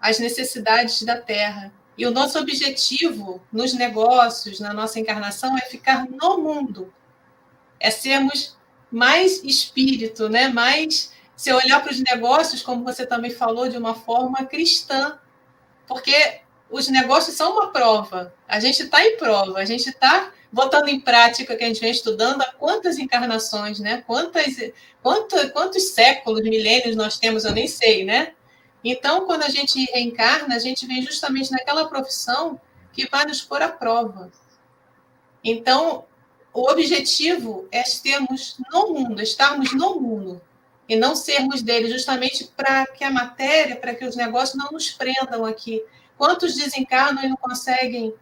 [0.00, 1.72] às necessidades da terra.
[1.96, 6.92] E o nosso objetivo nos negócios, na nossa encarnação, é ficar no mundo,
[7.80, 8.55] é sermos
[8.96, 10.48] mais espírito, né?
[10.48, 15.18] mais se olhar para os negócios, como você também falou, de uma forma cristã.
[15.86, 16.40] Porque
[16.70, 18.32] os negócios são uma prova.
[18.48, 21.80] A gente está em prova, a gente está botando em prática o que a gente
[21.80, 24.02] vem estudando há quantas encarnações, né?
[24.06, 24.56] Quantas,
[25.02, 28.32] quantos, quantos séculos, milênios nós temos, eu nem sei, né?
[28.82, 32.58] Então, quando a gente reencarna, a gente vem justamente naquela profissão
[32.94, 34.32] que vai nos pôr à prova.
[35.44, 36.06] Então,
[36.56, 40.40] o objetivo é termos no mundo, estarmos no mundo,
[40.88, 44.90] e não sermos dele, justamente para que a matéria, para que os negócios não nos
[44.90, 45.84] prendam aqui.
[46.16, 48.14] Quantos desencarnam e não conseguem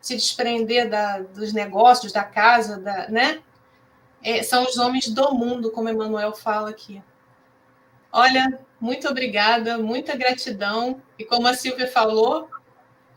[0.00, 3.42] se desprender da, dos negócios, da casa, da, né?
[4.22, 7.02] É, são os homens do mundo, como Emmanuel fala aqui.
[8.12, 11.02] Olha, muito obrigada, muita gratidão.
[11.18, 12.48] E como a Silvia falou,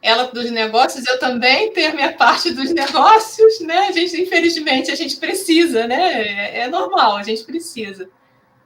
[0.03, 3.87] ela dos negócios, eu também tenho a minha parte dos negócios, né?
[3.87, 6.21] A gente, infelizmente, a gente precisa, né?
[6.21, 8.09] É, é normal, a gente precisa.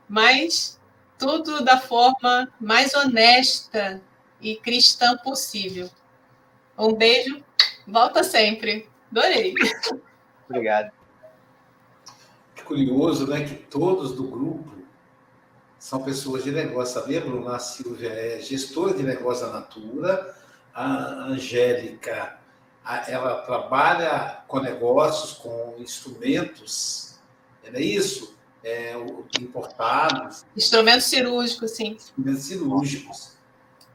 [0.10, 0.80] Mas
[1.16, 4.02] tudo da forma mais honesta
[4.42, 5.92] e cristã possível.
[6.76, 7.44] Um beijo,
[7.88, 8.90] volta sempre.
[9.12, 9.54] Adorei.
[10.50, 10.92] Obrigado.
[12.56, 13.46] Que curioso, né?
[13.46, 14.72] Que todos do grupo
[15.78, 17.00] são pessoas de negócio.
[17.00, 17.58] Sabia, Bruna?
[17.58, 20.36] A Silvia é gestora de negócio da Natura
[20.78, 22.38] a Angélica,
[23.08, 27.16] ela trabalha com negócios, com instrumentos,
[27.66, 28.38] não é isso?
[28.64, 28.94] É,
[29.40, 30.46] importados.
[30.56, 31.94] Instrumentos cirúrgicos, sim.
[31.94, 33.38] Instrumentos cirúrgicos.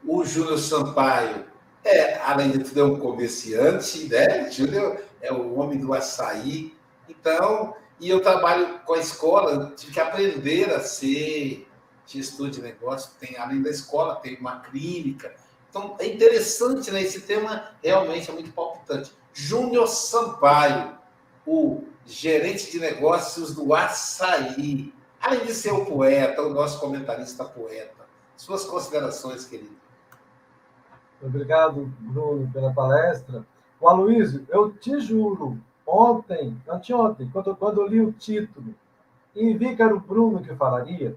[0.05, 1.45] O Júnior Sampaio,
[1.85, 4.51] é, além de tudo, é um comerciante, né?
[4.51, 6.75] Júnior é o homem do açaí.
[7.07, 11.65] Então, e eu trabalho com a escola, tive que aprender a ser
[12.05, 13.11] gestor de negócio.
[13.19, 15.33] Tem, além da escola, tem uma clínica,
[15.73, 17.01] então, é interessante, né?
[17.01, 19.11] Esse tema realmente é muito palpitante.
[19.33, 20.95] Júnior Sampaio,
[21.47, 24.93] o gerente de negócios do Açaí.
[25.19, 28.05] Além de ser o poeta, o nosso comentarista poeta.
[28.37, 29.75] Suas considerações, querido.
[31.19, 33.43] Obrigado, Bruno, pela palestra.
[33.81, 35.57] O Aloysio, eu te juro,
[35.87, 38.75] ontem, anteontem, quando, quando eu li o título
[39.33, 41.15] e vi que era o Bruno que falaria,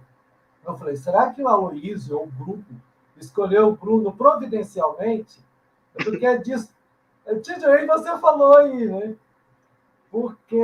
[0.65, 2.75] eu falei, será que o Aloysio ou o grupo
[3.19, 5.41] escolheu o Bruno providencialmente,
[5.95, 6.71] é porque é disso.
[7.43, 9.15] Tio, aí você falou aí, né?
[10.11, 10.61] Porque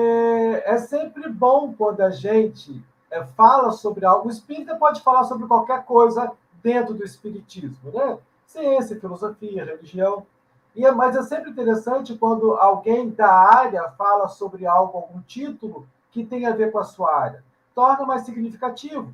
[0.65, 4.29] é sempre bom quando a gente é, fala sobre algo.
[4.29, 6.33] O espírita pode falar sobre qualquer coisa
[6.63, 8.19] dentro do espiritismo, né?
[8.47, 10.27] Ciência, filosofia, religião.
[10.75, 15.87] E é, mas é sempre interessante quando alguém da área fala sobre algo, algum título
[16.11, 17.45] que tem a ver com a sua área.
[17.75, 19.13] Torna mais significativo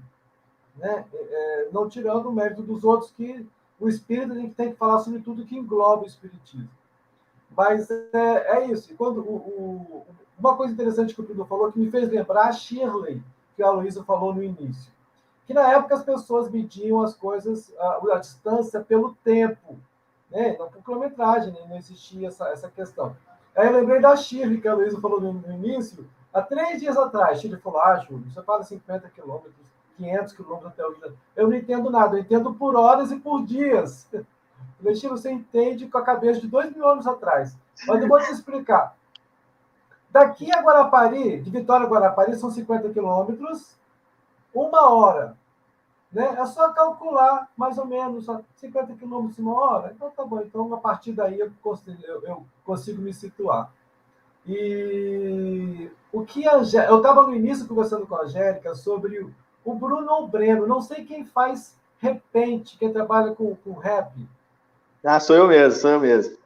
[0.79, 1.05] né?
[1.13, 3.47] É, é, não tirando o mérito dos outros, que
[3.79, 6.69] o espírito tem que falar sobre tudo que engloba o espiritismo.
[7.57, 8.95] Mas é, é isso.
[8.97, 10.07] quando o, o,
[10.39, 13.23] uma coisa interessante que o Bruno falou que me fez lembrar a Shirley,
[13.57, 14.93] que a Luísa falou no início.
[15.47, 19.79] Que na época as pessoas mediam as coisas, a, a distância pelo tempo,
[20.31, 20.57] né?
[20.59, 21.61] não por quilometragem, né?
[21.69, 23.17] não existia essa, essa questão.
[23.57, 26.97] Aí eu lembrei da Shirley, que a Luísa falou no, no início, Há três dias
[26.97, 29.68] atrás, ele falou: Ah, Júlio, você fala 50 quilômetros,
[29.99, 31.19] 500 quilômetros até o Rio.
[31.37, 34.09] Eu não entendo nada, eu entendo por horas e por dias.
[34.79, 37.57] Falei, você entende com a cabeça de dois mil anos atrás.
[37.87, 38.97] Mas eu vou te explicar.
[40.11, 43.77] Daqui a Guarapari, de Vitória a Guarapari, são 50 quilômetros,
[44.55, 45.37] uma hora.
[46.11, 46.37] Né?
[46.39, 48.27] É só calcular mais ou menos
[48.57, 49.93] 50 quilômetros uma hora.
[49.95, 50.41] Então tá bom.
[50.41, 53.71] Então, a partir daí eu consigo, eu, eu consigo me situar.
[54.47, 56.91] E o que a Angélica.
[56.91, 59.29] Eu estava no início conversando com a Angélica sobre
[59.65, 60.67] o Bruno ou o Breno.
[60.67, 64.13] Não sei quem faz repente, quem trabalha com, com rap.
[65.05, 66.37] Ah, sou eu mesmo, sou eu mesmo.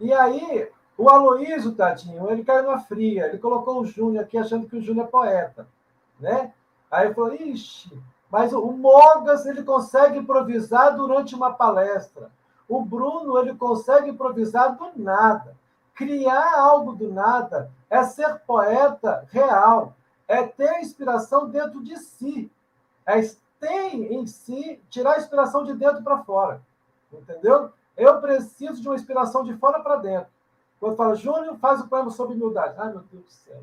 [0.00, 3.26] E aí, o Aloísio, tadinho, ele caiu na fria.
[3.26, 5.66] Ele colocou o Júnior aqui achando que o Júnior é poeta.
[6.18, 6.52] Né?
[6.90, 7.92] Aí ele falou, ixi,
[8.30, 12.30] mas o Mogas ele consegue improvisar durante uma palestra.
[12.68, 15.56] O Bruno ele consegue improvisar do nada.
[15.94, 19.94] Criar algo do nada é ser poeta real,
[20.32, 22.50] é ter inspiração dentro de si,
[23.04, 23.20] é
[23.60, 26.62] ter em si, tirar a inspiração de dentro para fora.
[27.12, 27.70] Entendeu?
[27.94, 30.30] Eu preciso de uma inspiração de fora para dentro.
[30.80, 32.74] Quando fala, Júnior, faz o poema sobre humildade.
[32.78, 33.62] Ai, meu Deus do céu.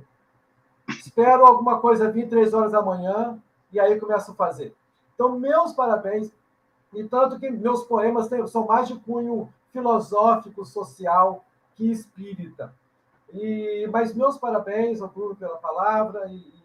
[0.89, 3.41] Espero alguma coisa vir três horas da manhã
[3.74, 4.76] e aí começo a fazer.
[5.15, 6.32] Então, meus parabéns.
[6.93, 11.43] E tanto que meus poemas são mais de cunho filosófico, social
[11.76, 12.74] que espírita.
[13.34, 16.59] E, mas meus parabéns ao Bruno pela palavra e,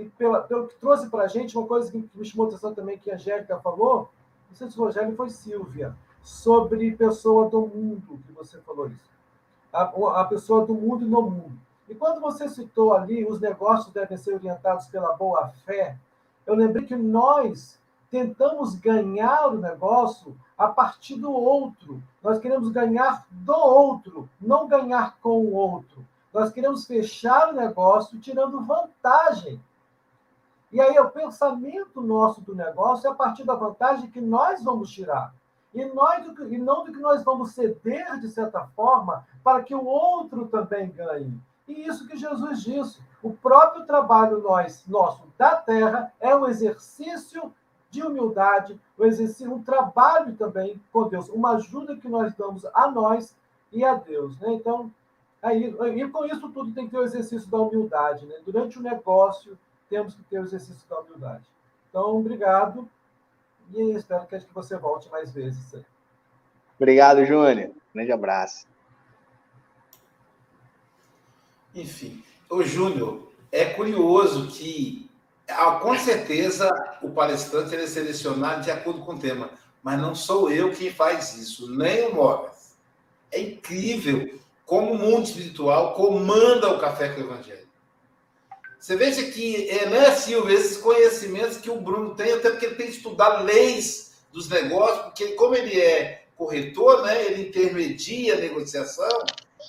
[0.00, 2.98] e pela, pelo que trouxe para a gente, uma coisa que me chamou atenção também
[2.98, 4.10] que a Angélica falou,
[4.48, 9.10] não sei se o Rogério foi Silvia, sobre pessoa do mundo, que você falou isso.
[9.72, 9.82] A,
[10.20, 11.58] a pessoa do mundo e no mundo.
[11.88, 15.96] E quando você citou ali, os negócios devem ser orientados pela boa fé,
[16.46, 17.80] eu lembrei que nós
[18.10, 22.02] tentamos ganhar o negócio a partir do outro.
[22.22, 26.04] Nós queremos ganhar do outro, não ganhar com o outro.
[26.32, 29.60] Nós queremos fechar o negócio tirando vantagem.
[30.72, 34.90] E aí o pensamento nosso do negócio é a partir da vantagem que nós vamos
[34.90, 35.34] tirar.
[35.74, 39.84] E, nós, e não do que nós vamos ceder, de certa forma, para que o
[39.84, 41.40] outro também ganhe.
[41.66, 43.00] E isso que Jesus disse.
[43.22, 47.52] O próprio trabalho nós, nosso da terra é um exercício
[47.90, 52.90] de humildade, um, exercício, um trabalho também com Deus, uma ajuda que nós damos a
[52.90, 53.36] nós
[53.72, 54.38] e a Deus.
[54.38, 54.54] Né?
[54.54, 54.90] Então,
[55.42, 58.26] aí, e com isso tudo tem que ter o exercício da humildade.
[58.26, 58.36] Né?
[58.44, 59.58] Durante o negócio,
[59.90, 61.44] temos que ter o exercício da humildade.
[61.90, 62.88] Então, obrigado
[63.74, 65.74] e espero que você volte mais vezes.
[66.78, 67.72] Obrigado, Júnior.
[67.92, 68.66] Grande abraço.
[71.74, 75.10] Enfim, o Júnior, é curioso que,
[75.48, 76.68] ah, com certeza,
[77.02, 79.50] o palestrante ele é selecionado de acordo com o tema,
[79.82, 82.76] mas não sou eu quem faz isso, nem o Mogas.
[83.30, 87.69] É incrível como o mundo espiritual comanda o café com o Evangelho.
[88.80, 92.76] Você veja que, é, né, Silvia, esses conhecimentos que o Bruno tem, até porque ele
[92.76, 99.06] tem estudado leis dos negócios, porque como ele é corretor, né, ele intermedia a negociação,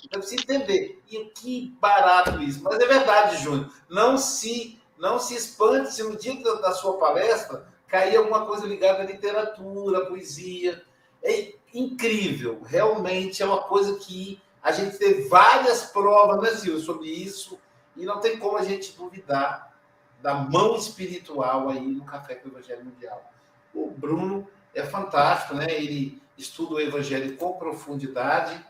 [0.02, 1.02] então precisa entender.
[1.10, 2.62] E que barato isso.
[2.62, 3.70] Mas é verdade, Júnior.
[3.86, 9.02] Não se, não se espante se no dia da sua palestra cair alguma coisa ligada
[9.02, 10.82] à literatura, à poesia.
[11.22, 12.62] É incrível.
[12.64, 17.58] Realmente é uma coisa que a gente teve várias provas, né, Silvio, sobre isso.
[17.96, 19.76] E não tem como a gente duvidar
[20.20, 23.32] da mão espiritual aí no Café com o Evangelho Mundial.
[23.74, 25.66] O Bruno é fantástico, né?
[25.70, 28.64] Ele estuda o Evangelho com profundidade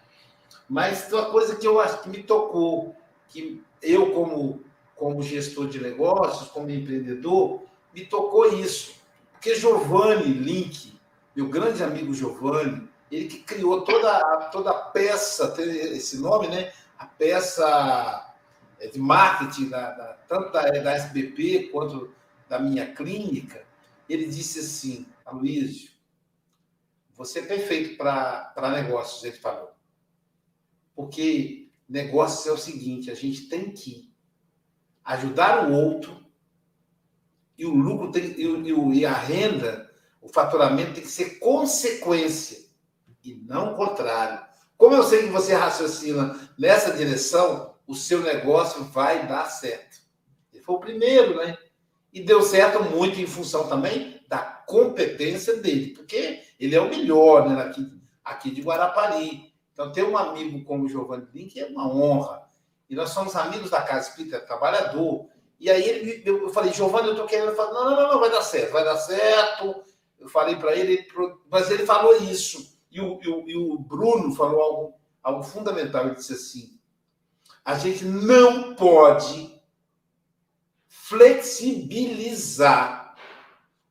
[0.72, 2.96] mas uma coisa que eu acho que me tocou,
[3.28, 4.64] que eu, como,
[4.96, 7.62] como gestor de negócios, como empreendedor,
[7.92, 8.94] me tocou isso.
[9.32, 10.98] Porque Giovanni Link,
[11.36, 16.72] meu grande amigo Giovanni, ele que criou toda, toda a peça, esse nome, né?
[16.98, 18.21] A peça
[18.88, 22.12] de marketing, da, da, tanto da, da SBP quanto
[22.48, 23.64] da minha clínica,
[24.08, 25.90] ele disse assim, Aloysio,
[27.14, 29.70] você é perfeito para negócios, ele falou.
[30.94, 34.12] Porque negócios é o seguinte: a gente tem que
[35.04, 36.24] ajudar o outro
[37.56, 42.66] e o lucro tem, e, e a renda, o faturamento tem que ser consequência
[43.22, 44.44] e não o contrário.
[44.76, 49.98] Como eu sei que você raciocina nessa direção, o seu negócio vai dar certo.
[50.52, 51.56] Ele foi o primeiro, né?
[52.12, 57.48] E deu certo muito em função também da competência dele, porque ele é o melhor
[57.48, 57.86] né, aqui,
[58.24, 59.52] aqui de Guarapari.
[59.72, 62.42] Então, ter um amigo como o Giovanni Link é uma honra.
[62.88, 65.26] E nós somos amigos da Casa Espírita, trabalhador.
[65.58, 67.48] E aí ele, eu falei, Giovanni, eu estou querendo.
[67.48, 69.82] Ele falou, não, não, não, não, vai dar certo, vai dar certo.
[70.18, 71.06] Eu falei para ele,
[71.50, 72.78] mas ele falou isso.
[72.90, 76.06] E o, e o, e o Bruno falou algo, algo fundamental.
[76.06, 76.78] Ele disse assim:
[77.64, 79.50] A gente não pode
[80.88, 83.16] flexibilizar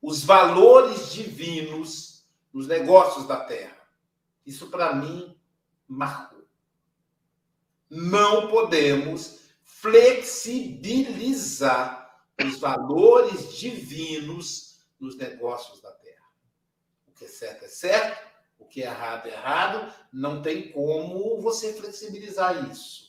[0.01, 3.77] os valores divinos nos negócios da terra.
[4.45, 5.35] Isso, para mim,
[5.87, 6.45] marcou.
[7.89, 12.01] Não podemos flexibilizar
[12.43, 16.29] os valores divinos nos negócios da terra.
[17.07, 21.39] O que é certo é certo, o que é errado é errado, não tem como
[21.41, 23.00] você flexibilizar isso.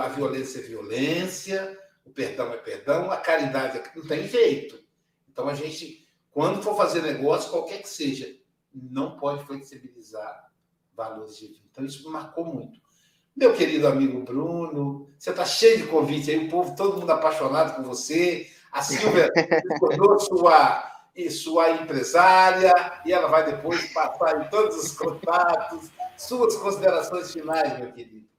[0.00, 3.84] A violência é violência, o perdão é perdão, a caridade é...
[3.96, 4.82] não tem jeito.
[5.28, 8.32] Então a gente, quando for fazer negócio, qualquer que seja,
[8.72, 10.50] não pode flexibilizar
[10.94, 11.62] valores divinos.
[11.70, 12.80] Então isso me marcou muito.
[13.34, 17.76] Meu querido amigo Bruno, você está cheio de convite aí, o povo, todo mundo apaixonado
[17.76, 18.46] por você.
[18.70, 19.30] A Silvia
[19.80, 20.92] tornou sua,
[21.30, 25.90] sua empresária e ela vai depois passar em todos os contatos.
[26.16, 28.31] Suas considerações finais, meu querido.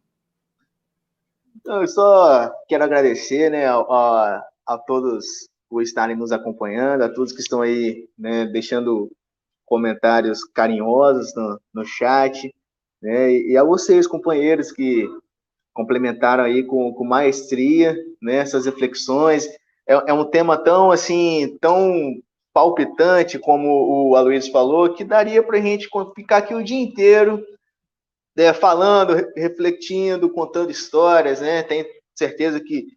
[1.65, 5.25] Eu só quero agradecer né, a, a todos
[5.69, 9.09] por estarem nos acompanhando, a todos que estão aí né, deixando
[9.65, 12.53] comentários carinhosos no, no chat.
[13.01, 13.31] Né?
[13.31, 15.07] E a vocês, companheiros, que
[15.73, 19.47] complementaram aí com, com maestria né, essas reflexões.
[19.87, 22.21] É, é um tema tão, assim, tão
[22.53, 27.43] palpitante, como o Aloysio falou, que daria para a gente ficar aqui o dia inteiro
[28.35, 31.63] né, falando, refletindo, contando histórias, né?
[31.63, 32.87] Tenho certeza que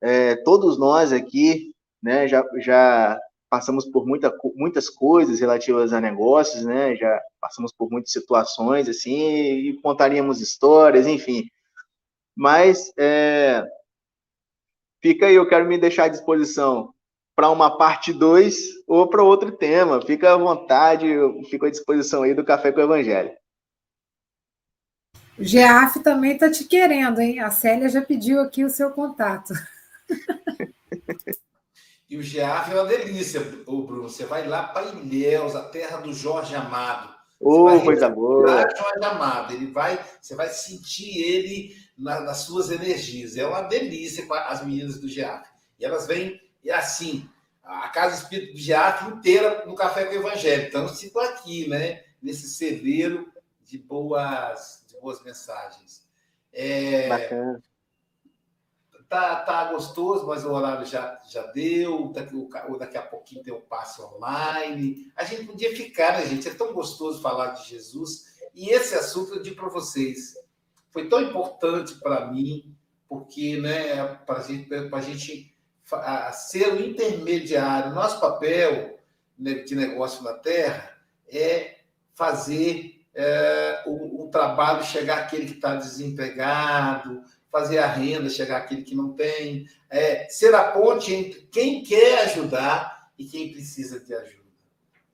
[0.00, 1.72] é, todos nós aqui,
[2.02, 3.18] né, já, já
[3.50, 6.96] passamos por muita, muitas coisas relativas a negócios, né?
[6.96, 11.44] Já passamos por muitas situações, assim, e contaríamos histórias, enfim.
[12.34, 13.64] Mas é,
[15.02, 16.92] fica aí, eu quero me deixar à disposição
[17.34, 20.00] para uma parte 2 ou para outro tema.
[20.00, 23.30] Fica à vontade, eu fico à disposição aí do Café com o Evangelho.
[25.38, 27.40] O GEAF também está te querendo, hein?
[27.40, 29.52] A Célia já pediu aqui o seu contato.
[32.08, 34.08] E o GEAF é uma delícia, o Bruno.
[34.08, 37.12] Você vai lá para Ilhéus, a terra do Jorge Amado.
[37.40, 38.46] Ô, oh, coisa boa.
[38.48, 39.52] Jorge Amado.
[39.52, 43.36] Ele vai, você vai sentir ele na, nas suas energias.
[43.36, 45.48] É uma delícia com as meninas do GEAF.
[45.80, 47.28] E elas vêm, e assim,
[47.62, 50.68] a Casa Espírita do GEAF inteira no Café com o Evangelho.
[50.68, 52.04] Então, estou aqui, né?
[52.22, 53.26] Nesse celeiro
[53.64, 56.06] de boas, boas mensagens.
[56.52, 57.62] É, Bacana
[59.08, 62.34] tá, tá gostoso, mas o horário já, já deu, daqui,
[62.68, 65.10] ou daqui a pouquinho tem o um passe online.
[65.16, 66.48] A gente podia ficar, né, gente?
[66.48, 68.36] É tão gostoso falar de Jesus.
[68.54, 70.34] E esse assunto eu digo para vocês,
[70.90, 72.74] foi tão importante para mim,
[73.08, 75.54] porque né, para gente, a gente
[76.32, 78.98] ser o intermediário, nosso papel
[79.38, 81.80] né, de negócio na Terra é
[82.14, 88.82] fazer é, o, o trabalho chegar àquele que está desempregado, fazer a renda chegar àquele
[88.82, 94.14] que não tem, é, ser a ponte entre quem quer ajudar e quem precisa de
[94.14, 94.44] ajuda.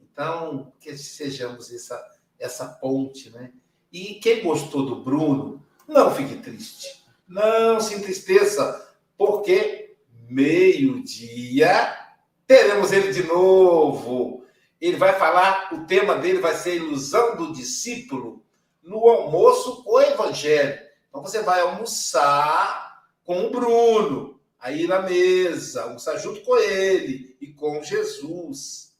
[0.00, 2.05] Então, que sejamos essa,
[2.38, 3.53] essa ponte, né?
[3.92, 7.05] E quem gostou do Bruno, não fique triste.
[7.28, 9.94] Não se entristeça, porque
[10.28, 11.96] meio-dia
[12.46, 14.41] teremos ele de novo.
[14.83, 18.45] Ele vai falar, o tema dele vai ser ilusão do discípulo
[18.83, 20.76] no almoço o evangelho.
[21.09, 27.53] Então você vai almoçar com o Bruno, aí na mesa, almoçar junto com ele e
[27.53, 28.97] com Jesus.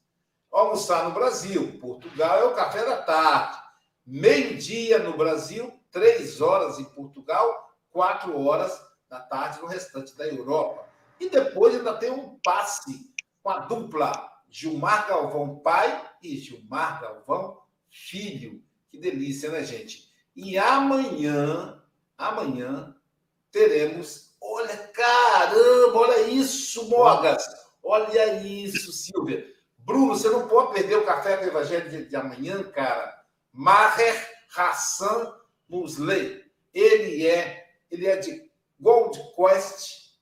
[0.53, 3.59] Almoçar no Brasil, Portugal é o café da tarde.
[4.07, 8.80] Meio-dia no Brasil, três horas em Portugal, quatro horas
[9.11, 10.87] da tarde no restante da Europa.
[11.18, 13.12] E depois ainda tem um passe
[13.43, 18.62] com a dupla Gilmar Galvão pai e Gilmar Galvão filho.
[18.90, 20.12] Que delícia, né, gente?
[20.36, 21.82] E amanhã
[22.18, 22.94] amanhã
[23.50, 24.36] teremos.
[24.40, 27.42] Olha, caramba, olha isso, Mogas!
[27.82, 29.44] Olha isso, Silvia.
[29.78, 33.24] Bruno, você não pode perder o café do Evangelho de, de amanhã, cara.
[33.53, 35.34] Maher Hassan
[35.68, 36.44] Musley.
[36.72, 40.12] Ele é, ele é de Gold Quest,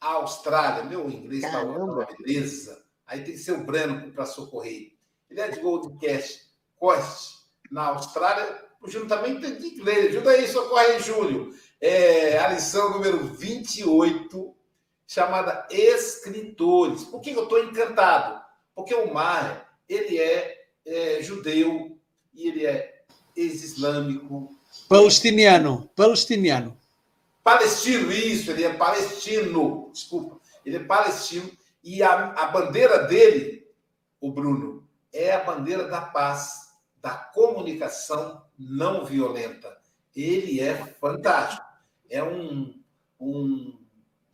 [0.00, 0.84] Austrália.
[0.84, 2.79] Meu inglês está uma beleza.
[3.10, 4.92] Aí tem que ser o Breno para socorrer.
[5.28, 6.46] Ele é de Gold Quest,
[6.78, 7.40] Quest
[7.70, 10.08] na Austrália o Júlio também tem que ler.
[10.08, 11.54] Ajuda aí, socorre aí, Júlio.
[11.80, 14.54] É, a lição número 28,
[15.06, 17.04] chamada Escritores.
[17.04, 18.40] Por que eu estou encantado?
[18.74, 21.98] Porque o Mar, ele é, é judeu
[22.32, 23.02] e ele é
[23.36, 24.50] ex-islâmico.
[24.88, 25.90] Palestiniano.
[25.94, 26.78] Palestiniano.
[27.44, 29.90] Palestino, isso, ele é palestino.
[29.92, 30.40] Desculpa.
[30.64, 31.50] Ele é palestino.
[31.82, 33.66] E a, a bandeira dele,
[34.20, 39.76] o Bruno, é a bandeira da paz, da comunicação não violenta.
[40.14, 41.64] Ele é fantástico.
[42.08, 42.78] é um,
[43.18, 43.78] um,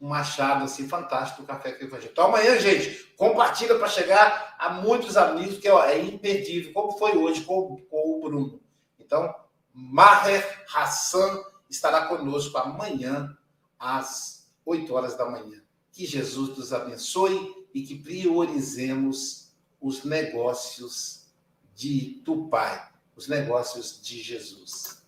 [0.00, 2.10] um machado assim fantástico do Café com Evangelho.
[2.12, 7.16] Então amanhã, gente, compartilha para chegar a muitos amigos, que ó, é imperdível, como foi
[7.16, 8.60] hoje com, com o Bruno.
[8.98, 9.34] Então,
[9.72, 13.36] Maher Hassan estará conosco amanhã
[13.78, 15.62] às 8 horas da manhã.
[15.96, 19.48] Que Jesus nos abençoe e que priorizemos
[19.80, 21.22] os negócios
[21.74, 25.02] de, do Pai, os negócios de Jesus.